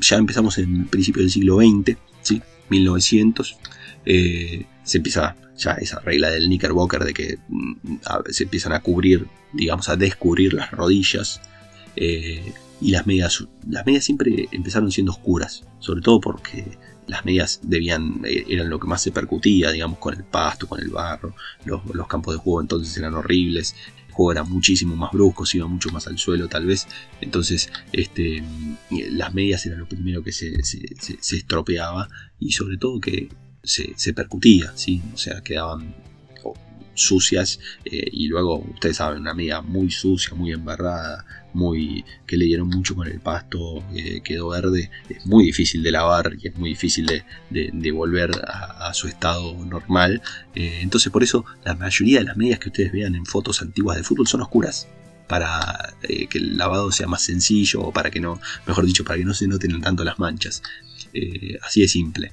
ya 0.00 0.16
empezamos 0.16 0.58
en 0.58 0.86
principio 0.86 1.22
del 1.22 1.30
siglo 1.30 1.58
XX, 1.58 1.96
¿sí? 2.22 2.42
1900. 2.70 3.56
Eh, 4.06 4.64
se 4.82 4.96
empieza 4.98 5.36
ya 5.56 5.72
esa 5.72 6.00
regla 6.00 6.30
del 6.30 6.46
knickerbocker 6.46 7.04
de 7.04 7.12
que 7.12 7.38
mm, 7.48 7.98
se 8.30 8.44
empiezan 8.44 8.72
a 8.72 8.80
cubrir, 8.80 9.26
digamos, 9.52 9.88
a 9.88 9.96
descubrir 9.96 10.54
las 10.54 10.70
rodillas 10.70 11.40
y 12.80 12.90
las 12.90 13.06
medias, 13.06 13.46
las 13.68 13.84
medias 13.86 14.04
siempre 14.04 14.48
empezaron 14.52 14.90
siendo 14.92 15.12
oscuras, 15.12 15.64
sobre 15.78 16.00
todo 16.00 16.20
porque 16.20 16.78
las 17.06 17.24
medias 17.24 17.60
debían, 17.62 18.20
eh, 18.24 18.44
eran 18.48 18.70
lo 18.70 18.78
que 18.78 18.86
más 18.86 19.02
se 19.02 19.10
percutía, 19.10 19.70
digamos, 19.70 19.98
con 19.98 20.14
el 20.14 20.24
pasto, 20.24 20.68
con 20.68 20.80
el 20.80 20.90
barro, 20.90 21.34
los, 21.64 22.06
campos 22.06 22.34
de 22.34 22.40
juego 22.40 22.60
entonces 22.60 22.96
eran 22.96 23.14
horribles, 23.14 23.74
el 24.06 24.12
juego 24.12 24.32
era 24.32 24.44
muchísimo 24.44 24.94
más 24.94 25.10
brusco, 25.12 25.44
se 25.44 25.58
iba 25.58 25.66
mucho 25.66 25.90
más 25.90 26.06
al 26.06 26.18
suelo 26.18 26.48
tal 26.48 26.66
vez, 26.66 26.86
entonces 27.20 27.70
este, 27.92 28.42
las 28.90 29.34
medias 29.34 29.64
eran 29.66 29.80
lo 29.80 29.88
primero 29.88 30.22
que 30.22 30.32
se, 30.32 30.62
se, 30.62 31.36
estropeaba 31.36 32.08
y 32.38 32.52
sobre 32.52 32.76
todo 32.76 33.00
que 33.00 33.28
se, 33.62 33.92
se 33.96 34.12
percutía, 34.12 34.72
¿sí? 34.76 35.02
o 35.14 35.16
sea, 35.16 35.42
quedaban 35.42 35.94
sucias 36.98 37.60
eh, 37.84 38.08
y 38.12 38.28
luego 38.28 38.58
ustedes 38.58 38.96
saben 38.96 39.20
una 39.20 39.34
media 39.34 39.60
muy 39.60 39.90
sucia 39.90 40.34
muy 40.34 40.52
embarrada 40.52 41.24
muy 41.54 42.04
que 42.26 42.36
le 42.36 42.44
dieron 42.44 42.68
mucho 42.68 42.94
con 42.94 43.06
el 43.06 43.20
pasto 43.20 43.82
eh, 43.94 44.20
quedó 44.22 44.48
verde 44.48 44.90
es 45.08 45.24
muy 45.26 45.44
difícil 45.44 45.82
de 45.82 45.92
lavar 45.92 46.32
y 46.40 46.48
es 46.48 46.56
muy 46.56 46.70
difícil 46.70 47.06
de, 47.06 47.92
volver 47.92 48.30
a, 48.46 48.92
su 48.92 49.08
estado 49.08 49.54
normal. 49.64 50.22
Eh, 50.54 50.80
entonces 50.82 51.10
por 51.10 51.22
eso 51.22 51.44
la 51.64 51.74
mayoría 51.74 52.18
de 52.18 52.26
las 52.26 52.36
medias 52.36 52.58
que 52.58 52.68
ustedes 52.68 52.92
vean 52.92 53.14
en 53.14 53.24
fotos 53.24 53.62
antiguas 53.62 53.96
de 53.96 54.04
fútbol 54.04 54.26
son 54.26 54.42
oscuras 54.42 54.88
para 55.26 55.94
que 56.06 56.38
el 56.38 56.56
lavado 56.56 56.90
sea 56.92 57.06
más 57.06 57.22
sencillo 57.22 57.80
o 57.80 57.92
para 57.92 58.10
que 58.10 58.20
no 58.20 58.40
mejor 58.66 58.86
dicho 58.86 59.04
para 59.04 59.18
que 59.18 59.24
no 59.24 59.34
se 59.34 59.48
noten 59.48 59.80
tanto 59.80 60.04
las 60.04 60.18
manchas. 60.18 60.62
Así 61.62 61.80
de 61.80 61.88
simple 61.88 62.32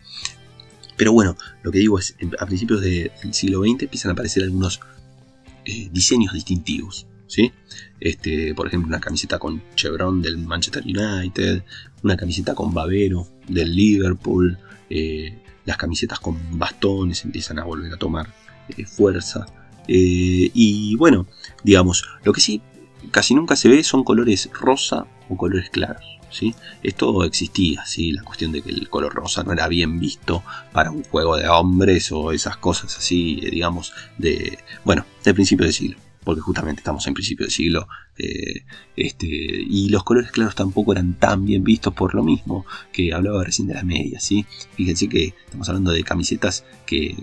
pero 0.98 1.12
bueno, 1.12 1.36
lo 1.64 1.72
que 1.72 1.80
digo 1.80 2.00
es, 2.00 2.16
a 2.40 2.46
principios 2.46 2.82
del 2.82 3.12
siglo 3.32 3.62
XX 3.62 3.84
empiezan 3.84 4.10
a 4.10 4.14
aparecer 4.14 4.44
algunos 4.44 4.80
eh, 5.66 5.90
diseños 5.92 6.34
distintivos. 6.34 7.08
¿sí? 7.28 7.52
Este, 8.00 8.54
por 8.54 8.68
ejemplo, 8.68 8.88
una 8.88 9.00
camiseta 9.00 9.40
con 9.40 9.62
chevron 9.76 10.22
del 10.22 10.38
Manchester 10.38 10.84
United, 10.84 11.64
una 12.04 12.16
camiseta 12.16 12.54
con 12.56 12.74
babero 12.74 13.28
del 13.48 13.76
Liverpool, 13.76 14.58
eh, 14.90 15.38
las 15.66 15.78
camisetas 15.78 16.20
con 16.20 16.38
bastones 16.58 17.26
empiezan 17.26 17.60
a 17.60 17.64
volver 17.64 17.94
a 17.94 17.98
tomar 17.98 18.34
eh, 18.78 18.86
fuerza. 18.86 19.46
y 19.88 20.96
bueno, 20.96 21.28
digamos, 21.64 22.04
lo 22.24 22.34
que 22.34 22.42
sí 22.42 22.62
casi 23.15 23.34
nunca 23.34 23.56
se 23.56 23.69
ve 23.69 23.82
son 23.82 24.04
colores 24.04 24.49
rosa 24.51 25.08
o 25.30 25.38
colores 25.38 25.69
claros. 25.69 26.04
Esto 26.84 27.23
existía, 27.23 27.86
¿sí? 27.86 28.12
la 28.12 28.23
cuestión 28.23 28.51
de 28.51 28.62
que 28.62 28.71
el 28.71 28.89
color 28.89 29.13
rosa 29.13 29.41
no 29.41 29.54
era 29.54 29.69
bien 29.69 30.01
visto 30.01 30.43
para 30.73 30.91
un 30.91 31.01
juego 31.06 31.38
de 31.38 31.47
hombres 31.47 32.12
o 32.12 32.34
esas 32.34 32.58
cosas 32.58 32.97
así, 32.97 33.39
eh, 33.41 33.51
digamos, 33.51 33.93
de, 34.17 34.60
bueno, 34.84 35.06
de 35.23 35.34
principio 35.34 35.65
de 35.65 35.71
siglo 35.71 35.97
porque 36.25 36.41
justamente 36.41 36.80
estamos 36.80 37.06
en 37.06 37.13
principio 37.13 37.45
de 37.45 37.51
siglo, 37.51 37.88
eh, 38.17 38.65
este, 38.97 39.28
y 39.28 39.89
los 39.89 40.04
colores 40.04 40.32
claros 40.32 40.56
tampoco 40.56 40.91
eran 40.91 41.13
tan 41.13 41.45
bien 41.45 41.63
vistos 41.63 41.93
por 41.93 42.15
lo 42.15 42.23
mismo 42.23 42.65
que 42.91 43.13
hablaba 43.13 43.43
recién 43.43 43.67
de 43.67 43.75
las 43.75 43.86
medias, 43.86 44.23
¿sí? 44.23 44.43
Fíjense 44.73 45.08
que 45.08 45.36
estamos 45.45 45.69
hablando 45.69 45.91
de 45.91 46.04
camisetas 46.04 46.65
que 46.88 47.15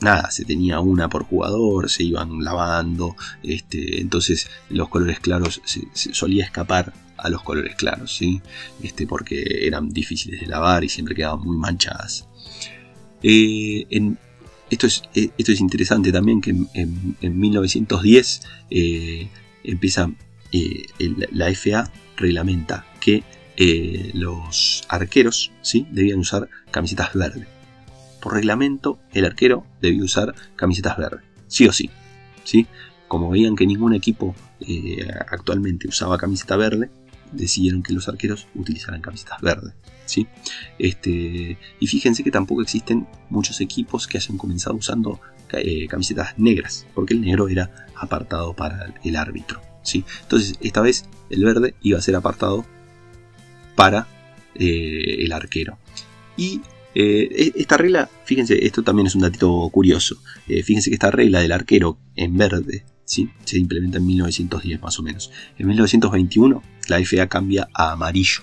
nada, 0.00 0.30
se 0.30 0.44
tenía 0.44 0.80
una 0.80 1.08
por 1.08 1.24
jugador, 1.24 1.90
se 1.90 2.04
iban 2.04 2.42
lavando, 2.42 3.16
este, 3.42 4.00
entonces 4.00 4.48
los 4.70 4.88
colores 4.88 5.20
claros 5.20 5.60
se 5.64 6.14
solía 6.14 6.44
escapar 6.44 6.92
a 7.18 7.28
los 7.28 7.42
colores 7.42 7.74
claros, 7.74 8.16
¿sí? 8.16 8.40
Este, 8.82 9.06
porque 9.06 9.66
eran 9.66 9.90
difíciles 9.90 10.40
de 10.40 10.46
lavar 10.46 10.84
y 10.84 10.88
siempre 10.88 11.14
quedaban 11.14 11.40
muy 11.40 11.56
manchadas. 11.56 12.26
Eh, 13.22 13.86
esto, 14.70 14.86
es, 14.86 15.02
eh, 15.14 15.30
esto 15.36 15.52
es 15.52 15.60
interesante 15.60 16.12
también 16.12 16.40
que 16.40 16.54
en, 16.74 17.40
1910 17.40 18.42
eh, 18.70 19.28
empieza 19.64 20.10
la 21.32 21.54
FA 21.54 21.92
reglamenta 22.16 22.86
que 23.00 23.22
los 24.14 24.84
arqueros 24.88 25.50
¿sí? 25.62 25.86
debían 25.90 26.20
usar 26.20 26.48
camisetas 26.70 27.12
verdes. 27.14 27.57
Por 28.20 28.34
reglamento, 28.34 28.98
el 29.12 29.24
arquero 29.24 29.64
debía 29.80 30.04
usar 30.04 30.34
camisetas 30.56 30.96
verdes, 30.96 31.24
sí 31.46 31.66
o 31.66 31.72
sí. 31.72 31.90
¿sí? 32.44 32.66
Como 33.06 33.30
veían 33.30 33.56
que 33.56 33.66
ningún 33.66 33.94
equipo 33.94 34.34
actualmente 35.30 35.88
usaba 35.88 36.18
camiseta 36.18 36.56
verde, 36.56 36.90
decidieron 37.32 37.82
que 37.82 37.92
los 37.92 38.08
arqueros 38.08 38.48
utilizaran 38.54 39.00
camisetas 39.00 39.40
verdes. 39.40 39.74
¿sí? 40.04 40.26
Este, 40.78 41.58
y 41.78 41.86
fíjense 41.86 42.24
que 42.24 42.30
tampoco 42.30 42.62
existen 42.62 43.06
muchos 43.30 43.60
equipos 43.60 44.06
que 44.06 44.18
hayan 44.18 44.38
comenzado 44.38 44.76
usando 44.76 45.20
eh, 45.52 45.86
camisetas 45.88 46.38
negras, 46.38 46.86
porque 46.94 47.14
el 47.14 47.20
negro 47.20 47.48
era 47.48 47.86
apartado 47.94 48.54
para 48.54 48.94
el 49.02 49.16
árbitro. 49.16 49.60
¿sí? 49.82 50.04
Entonces, 50.22 50.58
esta 50.60 50.80
vez 50.80 51.04
el 51.30 51.44
verde 51.44 51.74
iba 51.82 51.98
a 51.98 52.02
ser 52.02 52.16
apartado 52.16 52.64
para 53.74 54.06
eh, 54.54 55.24
el 55.24 55.32
arquero. 55.32 55.78
Y 56.36 56.60
eh, 57.00 57.28
e-, 57.30 57.60
esta 57.60 57.76
regla, 57.76 58.10
fíjense, 58.24 58.66
esto 58.66 58.82
también 58.82 59.06
es 59.06 59.14
un 59.14 59.22
datito 59.22 59.68
curioso. 59.70 60.16
fíjense 60.46 60.90
que 60.90 60.94
esta 60.94 61.10
regla 61.10 61.40
del 61.40 61.52
arquero 61.52 61.98
en 62.16 62.36
verde 62.36 62.84
se 63.04 63.58
implementa 63.58 63.98
en 63.98 64.06
1910 64.06 64.82
más 64.82 64.98
o 64.98 65.02
menos. 65.02 65.30
En 65.58 65.66
1921 65.66 66.62
la 66.88 66.98
FA 67.04 67.26
cambia 67.28 67.68
a 67.72 67.92
amarillo 67.92 68.42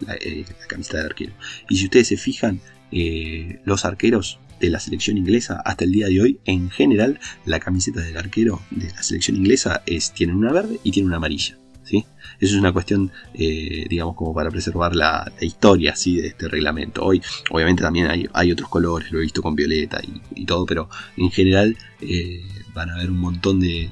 la, 0.00 0.14
eh, 0.14 0.44
camiseta 0.68 0.98
de 0.98 1.04
arquero. 1.04 1.32
Y 1.68 1.76
si 1.76 1.84
ustedes 1.84 2.08
se 2.08 2.16
fijan, 2.16 2.60
eh, 2.92 3.60
los 3.64 3.84
arqueros 3.84 4.40
de 4.60 4.70
la 4.70 4.80
selección 4.80 5.16
inglesa 5.16 5.60
hasta 5.64 5.84
el 5.84 5.92
día 5.92 6.08
de 6.08 6.20
hoy, 6.20 6.40
en 6.44 6.70
general, 6.70 7.20
la 7.44 7.60
camiseta 7.60 8.00
del 8.00 8.16
arquero 8.16 8.60
de 8.70 8.90
la 8.90 9.02
selección 9.02 9.36
inglesa 9.36 9.82
es, 9.86 10.12
tiene 10.12 10.34
una 10.34 10.52
verde 10.52 10.80
y 10.82 10.90
tiene 10.90 11.06
una 11.06 11.16
amarilla. 11.16 11.56
Eso 11.98 12.54
es 12.54 12.54
una 12.54 12.72
cuestión, 12.72 13.10
eh, 13.34 13.86
digamos, 13.88 14.14
como 14.16 14.34
para 14.34 14.50
preservar 14.50 14.94
la, 14.94 15.30
historia 15.40 15.94
¿sí? 15.96 16.20
de 16.20 16.28
este 16.28 16.48
reglamento. 16.48 17.04
Hoy, 17.04 17.22
obviamente, 17.50 17.82
también 17.82 18.28
hay, 18.32 18.52
otros 18.52 18.68
colores, 18.68 19.10
lo 19.12 19.18
he 19.18 19.22
visto 19.22 19.42
con 19.42 19.54
violeta 19.54 20.00
y, 20.34 20.44
todo, 20.44 20.66
pero 20.66 20.88
en 21.16 21.30
general 21.30 21.76
eh, 22.00 22.42
van 22.74 22.90
a 22.90 22.94
haber 22.94 23.10
un 23.10 23.18
montón 23.18 23.60
de, 23.60 23.90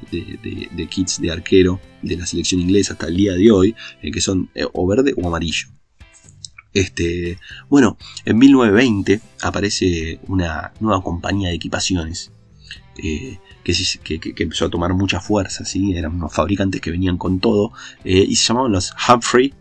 kits 0.89 1.21
de 1.21 1.31
arquero 1.31 1.81
de 2.03 2.17
la 2.17 2.27
selección 2.27 2.61
inglesa 2.61 2.95
hasta 2.95 3.07
el 3.07 3.17
día 3.17 3.35
de 3.35 3.51
hoy, 3.51 3.75
eh, 4.03 4.11
que 4.11 4.21
son 4.21 4.51
o 4.73 4.87
verde 4.87 5.15
o 5.17 5.27
amarillo. 5.27 5.69
Este, 6.75 7.39
bueno, 7.69 7.97
en 8.25 8.39
1920 8.39 9.21
aparece 9.43 10.21
una 10.29 10.73
nueva 10.81 11.03
compañía 11.03 11.49
de 11.49 11.57
equipaciones 11.57 12.31
que, 14.03 14.35
empezó 14.43 14.67
a 14.67 14.71
tomar 14.71 14.95
mucha 14.95 15.21
fuerza, 15.21 15.65
¿sí? 15.65 15.97
eran 15.97 16.15
unos 16.15 16.33
fabricantes 16.33 16.81
que 16.81 16.91
venían 16.91 17.19
con 17.19 17.41
todo, 17.41 17.73
eh, 18.05 18.25
y 18.29 18.37
se 18.37 18.47
llamaban 18.47 18.73
los 18.73 18.95
Humphrey 19.09 19.55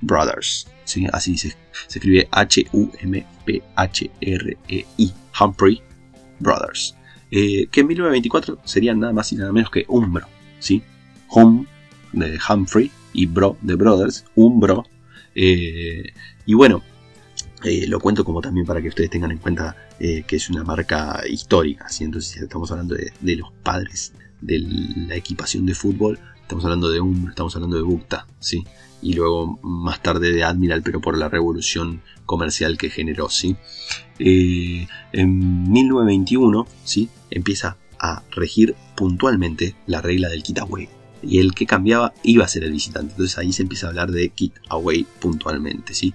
Brothers. 0.00 0.68
¿sí? 0.84 1.06
Así 1.12 1.36
se, 1.36 1.50
se 1.86 1.98
escribe 1.98 2.28
H-U-M-P-H-R-E-I. 2.30 3.24
Humphrey 5.40 5.82
Brothers. 6.40 6.94
Eh, 7.30 7.66
que 7.70 7.80
en 7.80 7.86
1924 7.88 8.58
serían 8.64 9.00
nada 9.00 9.12
más 9.12 9.32
y 9.32 9.36
nada 9.36 9.52
menos 9.52 9.70
que 9.70 9.84
Umbro. 9.88 10.26
¿sí? 10.58 10.82
Home 11.28 11.66
de 12.12 12.38
Humphrey 12.48 12.90
y 13.12 13.26
Bro 13.26 13.56
de 13.60 13.74
Brothers. 13.74 14.24
Umbro. 14.34 14.86
Eh, 15.34 16.12
y 16.46 16.54
bueno, 16.54 16.82
eh, 17.64 17.86
lo 17.86 18.00
cuento 18.00 18.24
como 18.24 18.40
también 18.40 18.66
para 18.66 18.80
que 18.80 18.88
ustedes 18.88 19.10
tengan 19.10 19.32
en 19.32 19.38
cuenta 19.38 19.76
que 19.98 20.36
es 20.36 20.48
una 20.48 20.62
marca 20.62 21.22
histórica. 21.28 21.88
¿sí? 21.88 22.04
Entonces, 22.04 22.40
estamos 22.40 22.70
hablando 22.70 22.94
de, 22.94 23.12
de, 23.20 23.36
los 23.36 23.50
padres 23.64 24.12
de 24.40 24.60
la 24.60 25.16
equipación 25.16 25.66
de 25.66 25.74
fútbol, 25.74 26.20
estamos 26.40 26.64
hablando 26.64 26.88
de 26.88 27.00
Umbro, 27.00 27.30
estamos 27.30 27.54
hablando 27.56 27.76
de 27.76 27.82
Bukta. 27.82 28.26
¿sí? 28.38 28.64
y 29.00 29.14
luego 29.14 29.58
más 29.62 30.02
tarde 30.02 30.32
de 30.32 30.44
Admiral, 30.44 30.82
pero 30.82 31.00
por 31.00 31.16
la 31.16 31.28
revolución 31.28 32.02
comercial 32.26 32.78
que 32.78 32.90
generó. 32.90 33.28
¿sí? 33.28 33.56
Eh, 34.18 34.86
en 35.12 35.70
1921 35.70 36.66
¿sí? 36.84 37.08
empieza 37.30 37.76
a 37.98 38.22
regir 38.30 38.74
puntualmente 38.96 39.74
la 39.86 40.00
regla 40.00 40.28
del 40.28 40.42
kit 40.42 40.58
away. 40.58 40.88
Y 41.20 41.38
el 41.38 41.54
que 41.54 41.66
cambiaba 41.66 42.12
iba 42.22 42.44
a 42.44 42.48
ser 42.48 42.64
el 42.64 42.72
visitante. 42.72 43.12
Entonces 43.12 43.38
ahí 43.38 43.52
se 43.52 43.62
empieza 43.62 43.86
a 43.86 43.90
hablar 43.90 44.10
de 44.10 44.28
kit 44.30 44.54
away 44.68 45.06
puntualmente. 45.20 45.94
¿sí? 45.94 46.14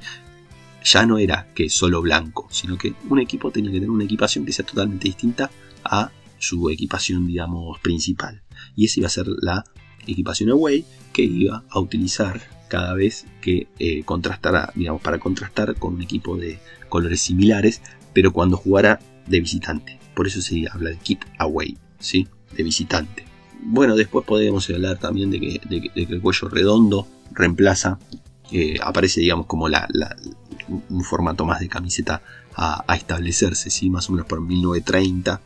Ya 0.84 1.06
no 1.06 1.18
era 1.18 1.48
que 1.54 1.70
solo 1.70 2.02
blanco, 2.02 2.48
sino 2.52 2.78
que 2.78 2.94
un 3.10 3.20
equipo 3.20 3.52
tenía 3.52 3.72
que 3.72 3.78
tener 3.78 3.90
una 3.90 4.04
equipación 4.04 4.46
que 4.46 4.54
sea 4.54 4.66
totalmente 4.66 5.08
distinta 5.08 5.50
a 5.84 6.12
su 6.40 6.70
equipación, 6.70 7.26
digamos, 7.26 7.80
principal. 7.80 8.44
Y 8.76 8.86
esa 8.86 9.00
iba 9.00 9.08
a 9.08 9.12
ser 9.12 9.28
la 9.42 9.64
equipación 10.06 10.50
away 10.50 10.86
que 11.14 11.24
iba 11.24 11.64
a 11.70 11.80
utilizar 11.80 12.42
cada 12.68 12.94
vez 12.94 13.26
que 13.42 13.68
eh, 13.80 14.04
contrastara, 14.04 14.72
digamos, 14.76 15.02
para 15.02 15.20
contrastar 15.20 15.76
con 15.76 15.96
un 15.96 16.02
equipo 16.02 16.36
de 16.38 16.60
colores 16.90 17.22
similares, 17.22 17.82
pero 18.14 18.34
cuando 18.34 18.58
jugara 18.58 19.00
de 19.28 19.40
visitante. 19.40 20.00
Por 20.16 20.28
eso 20.28 20.42
se 20.42 20.66
habla 20.72 20.90
de 20.90 20.98
kit 20.98 21.24
away, 21.38 21.78
¿sí? 22.00 22.28
De 22.56 22.64
visitante. 22.64 23.26
Bueno, 23.62 23.96
después 23.96 24.26
podemos 24.26 24.70
hablar 24.70 24.98
también 25.00 25.32
de 25.32 25.40
que, 25.40 25.62
el 25.96 26.22
cuello 26.22 26.50
redondo 26.50 27.08
reemplaza, 27.32 28.00
eh, 28.52 28.76
aparece, 28.84 29.22
digamos, 29.22 29.46
como 29.46 29.70
la, 29.70 29.88
un 30.68 31.04
formato 31.04 31.46
más 31.46 31.60
de 31.60 31.70
camiseta 31.70 32.22
a, 32.56 32.96
establecerse, 32.96 33.70
¿sí? 33.70 33.90
Más 33.90 34.10
o 34.10 34.14
menos 34.14 34.28
por 34.28 34.42
1930, 34.42 35.42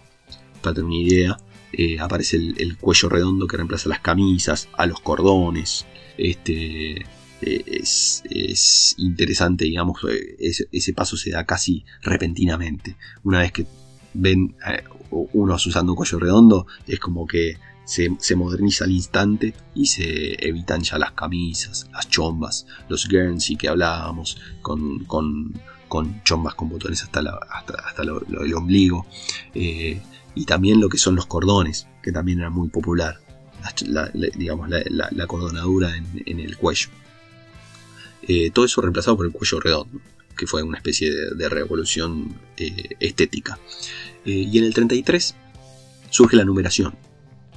para 0.61 0.73
tener 0.73 0.85
una 0.85 0.97
idea. 0.97 1.37
Eh, 1.73 1.99
aparece 1.99 2.37
el, 2.37 2.55
el, 2.59 2.77
cuello 2.77 3.09
redondo 3.09 3.45
que 3.45 3.57
reemplaza 3.57 3.89
las 3.89 3.99
camisas, 3.99 4.69
a 4.77 4.85
los 4.85 5.01
cordones, 5.01 5.85
este, 6.17 7.05
eh, 7.41 7.63
es, 7.67 8.95
interesante, 8.97 9.65
digamos, 9.65 9.99
eh, 10.09 10.37
ese, 10.71 10.93
paso 10.93 11.17
se 11.17 11.31
da 11.31 11.45
casi 11.45 11.85
repentinamente. 12.01 12.95
Una 13.23 13.39
vez 13.39 13.51
que 13.51 13.67
ven 14.13 14.55
eh, 14.67 14.83
unos 15.11 15.65
usando 15.65 15.91
un 15.91 15.95
cuello 15.95 16.19
redondo, 16.19 16.67
es 16.87 16.99
como 16.99 17.27
que 17.27 17.57
se, 17.87 18.35
moderniza 18.35 18.83
al 18.83 18.91
instante 18.91 19.53
y 19.73 19.87
se 19.87 20.45
evitan 20.45 20.83
ya 20.83 20.99
las 20.99 21.13
camisas, 21.13 21.87
las 21.91 22.07
chombas, 22.09 22.67
los 22.89 23.07
Guernsey 23.07 23.55
que 23.55 23.69
hablábamos, 23.69 24.37
con, 24.61 25.05
con, 25.05 25.53
chombas 26.23 26.53
con 26.53 26.69
botones 26.69 27.01
hasta, 27.01 27.21
hasta, 27.49 28.03
el 28.03 28.53
ombligo, 28.53 29.07
y 29.53 30.45
también 30.45 30.79
lo 30.79 30.89
que 30.89 30.97
son 30.97 31.15
los 31.15 31.25
cordones, 31.25 31.87
que 32.03 32.11
también 32.11 32.39
era 32.39 32.49
muy 32.49 32.67
popular, 32.69 33.19
la, 33.87 34.11
digamos, 34.13 34.69
la, 34.69 35.27
cordonadura 35.27 35.95
en 35.95 36.39
el 36.39 36.57
cuello. 36.57 36.89
Eh, 38.27 38.51
todo 38.51 38.65
eso 38.65 38.81
reemplazado 38.81 39.15
por 39.15 39.25
el 39.25 39.31
cuello 39.31 39.59
redondo, 39.59 40.01
que 40.37 40.47
fue 40.47 40.61
una 40.61 40.77
especie 40.77 41.11
de, 41.11 41.49
revolución 41.49 42.35
eh, 42.57 42.95
estética. 42.99 43.57
Eh, 44.25 44.45
y 44.51 44.57
en 44.57 44.65
el 44.65 44.73
33 44.73 45.35
surge 46.09 46.35
la 46.35 46.43
numeración 46.43 46.95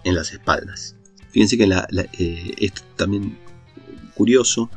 en 0.05 0.15
las 0.15 0.33
espaldas. 0.33 0.97
Fíjense 1.31 1.57
que 1.57 1.67
la, 1.67 1.87
esto 1.93 2.83
también 2.97 3.39
curioso, 4.15 4.71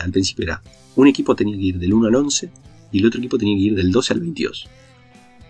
al 0.00 0.10
principio 0.12 0.44
era 0.44 0.62
un 0.96 1.08
equipo 1.08 1.34
tenía 1.34 1.56
que 1.56 1.62
ir 1.62 1.78
del 1.78 1.92
1 1.92 2.08
al 2.08 2.14
11 2.14 2.50
y 2.92 2.98
el 3.00 3.06
otro 3.06 3.18
equipo 3.18 3.36
tenía 3.38 3.56
que 3.56 3.62
ir 3.62 3.74
del 3.74 3.90
12 3.90 4.14
al 4.14 4.20
22 4.20 4.68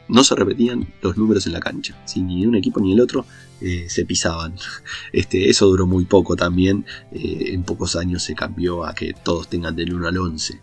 no 0.08 0.24
se 0.24 0.34
repetían 0.34 0.88
los 1.02 1.16
números 1.16 1.46
en 1.46 1.52
la 1.52 1.60
cancha. 1.60 1.94
Ni 2.16 2.46
un 2.46 2.56
equipo 2.56 2.80
ni 2.80 2.92
el 2.92 3.00
otro 3.00 3.24
eh, 3.60 3.86
se 3.88 4.04
pisaban. 4.04 4.54
Este, 5.12 5.48
eso 5.48 5.66
duró 5.66 5.86
muy 5.86 6.04
poco 6.04 6.36
también. 6.36 6.84
Eh, 7.12 7.50
en 7.52 7.62
pocos 7.62 7.96
años 7.96 8.22
se 8.22 8.34
cambió 8.34 8.84
a 8.84 8.94
que 8.94 9.14
todos 9.22 9.48
tengan 9.48 9.76
del 9.76 9.94
1 9.94 10.08
al 10.08 10.18
11. 10.18 10.58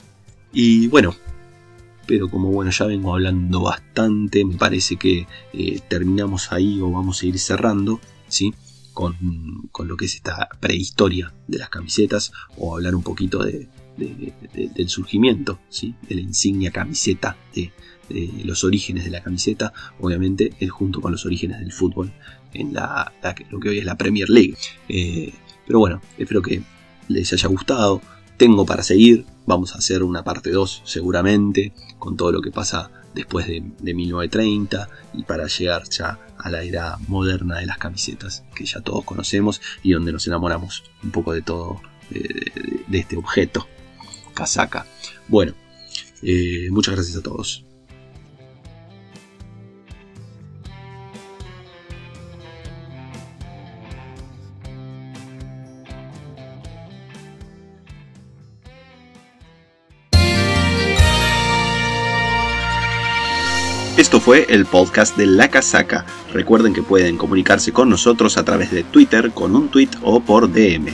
Y 0.53 0.87
bueno, 0.87 1.15
pero 2.07 2.29
como 2.29 2.51
bueno, 2.51 2.71
ya 2.71 2.85
vengo 2.85 3.13
hablando 3.13 3.61
bastante, 3.61 4.45
me 4.45 4.55
parece 4.55 4.95
que 4.95 5.27
eh, 5.53 5.79
terminamos 5.87 6.51
ahí 6.51 6.79
o 6.81 6.91
vamos 6.91 7.21
a 7.21 7.25
ir 7.25 7.37
cerrando, 7.39 7.99
Con, 8.93 9.67
con, 9.73 9.89
lo 9.89 9.97
que 9.97 10.05
es 10.05 10.15
esta 10.15 10.47
prehistoria 10.61 11.33
de 11.47 11.57
las 11.57 11.67
camisetas 11.67 12.31
o 12.55 12.75
hablar 12.75 12.95
un 12.95 13.03
poquito 13.03 13.43
de, 13.43 13.67
del 13.97 14.89
surgimiento, 14.89 15.59
¿sí? 15.69 15.95
de 16.07 16.15
la 16.15 16.21
insignia 16.21 16.71
camiseta, 16.71 17.37
de, 17.53 17.71
los 18.43 18.63
orígenes 18.63 19.03
de 19.03 19.09
la 19.09 19.23
camiseta, 19.23 19.73
obviamente 19.99 20.53
es 20.59 20.69
junto 20.69 21.01
con 21.01 21.11
los 21.11 21.25
orígenes 21.25 21.59
del 21.59 21.71
fútbol 21.71 22.13
en 22.53 22.73
lo 23.49 23.59
que 23.59 23.69
hoy 23.69 23.79
es 23.79 23.85
la 23.85 23.97
Premier 23.97 24.29
League. 24.29 24.55
Eh, 24.87 25.33
pero 25.65 25.79
bueno, 25.79 26.01
espero 26.17 26.41
que 26.41 26.61
les 27.07 27.33
haya 27.33 27.47
gustado. 27.47 28.01
Tengo 28.37 28.65
para 28.65 28.83
seguir, 28.83 29.25
vamos 29.45 29.73
a 29.73 29.77
hacer 29.77 30.03
una 30.03 30.23
parte 30.23 30.51
2 30.51 30.81
seguramente, 30.83 31.73
con 31.99 32.17
todo 32.17 32.31
lo 32.31 32.41
que 32.41 32.51
pasa 32.51 32.91
después 33.13 33.47
de, 33.47 33.61
1930 33.61 34.89
y 35.13 35.23
para 35.23 35.47
llegar 35.47 35.83
ya 35.89 36.19
a 36.37 36.49
la 36.49 36.63
era 36.63 36.97
moderna 37.07 37.59
de 37.59 37.65
las 37.65 37.77
camisetas 37.77 38.43
que 38.53 38.65
ya 38.65 38.81
todos 38.81 39.05
conocemos 39.05 39.61
y 39.83 39.93
donde 39.93 40.11
nos 40.11 40.27
enamoramos 40.27 40.83
un 41.01 41.11
poco 41.11 41.33
de 41.33 41.41
todo 41.41 41.81
de, 42.09 42.99
este 42.99 43.15
objeto 43.15 43.67
casaca. 44.33 44.85
Bueno, 45.29 45.53
eh, 46.21 46.67
muchas 46.71 46.95
gracias 46.95 47.17
a 47.17 47.23
todos. 47.23 47.64
Fue 64.25 64.45
el 64.49 64.65
podcast 64.65 65.15
de 65.17 65.27
La 65.27 65.49
Casaca. 65.51 66.03
Recuerden 66.33 66.73
que 66.73 66.81
pueden 66.81 67.15
comunicarse 67.15 67.71
con 67.71 67.91
nosotros 67.91 68.37
a 68.37 68.43
través 68.43 68.71
de 68.71 68.83
Twitter 68.83 69.29
con 69.29 69.55
un 69.55 69.69
tweet 69.69 69.89
o 70.01 70.19
por 70.19 70.51
DM. 70.51 70.87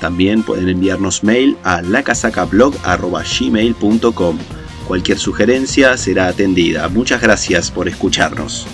También 0.00 0.44
pueden 0.44 0.68
enviarnos 0.68 1.24
mail 1.24 1.56
a 1.64 1.82
lacasacablog.gmail.com. 1.82 4.38
Cualquier 4.86 5.18
sugerencia 5.18 5.96
será 5.96 6.28
atendida. 6.28 6.88
Muchas 6.88 7.20
gracias 7.20 7.72
por 7.72 7.88
escucharnos. 7.88 8.68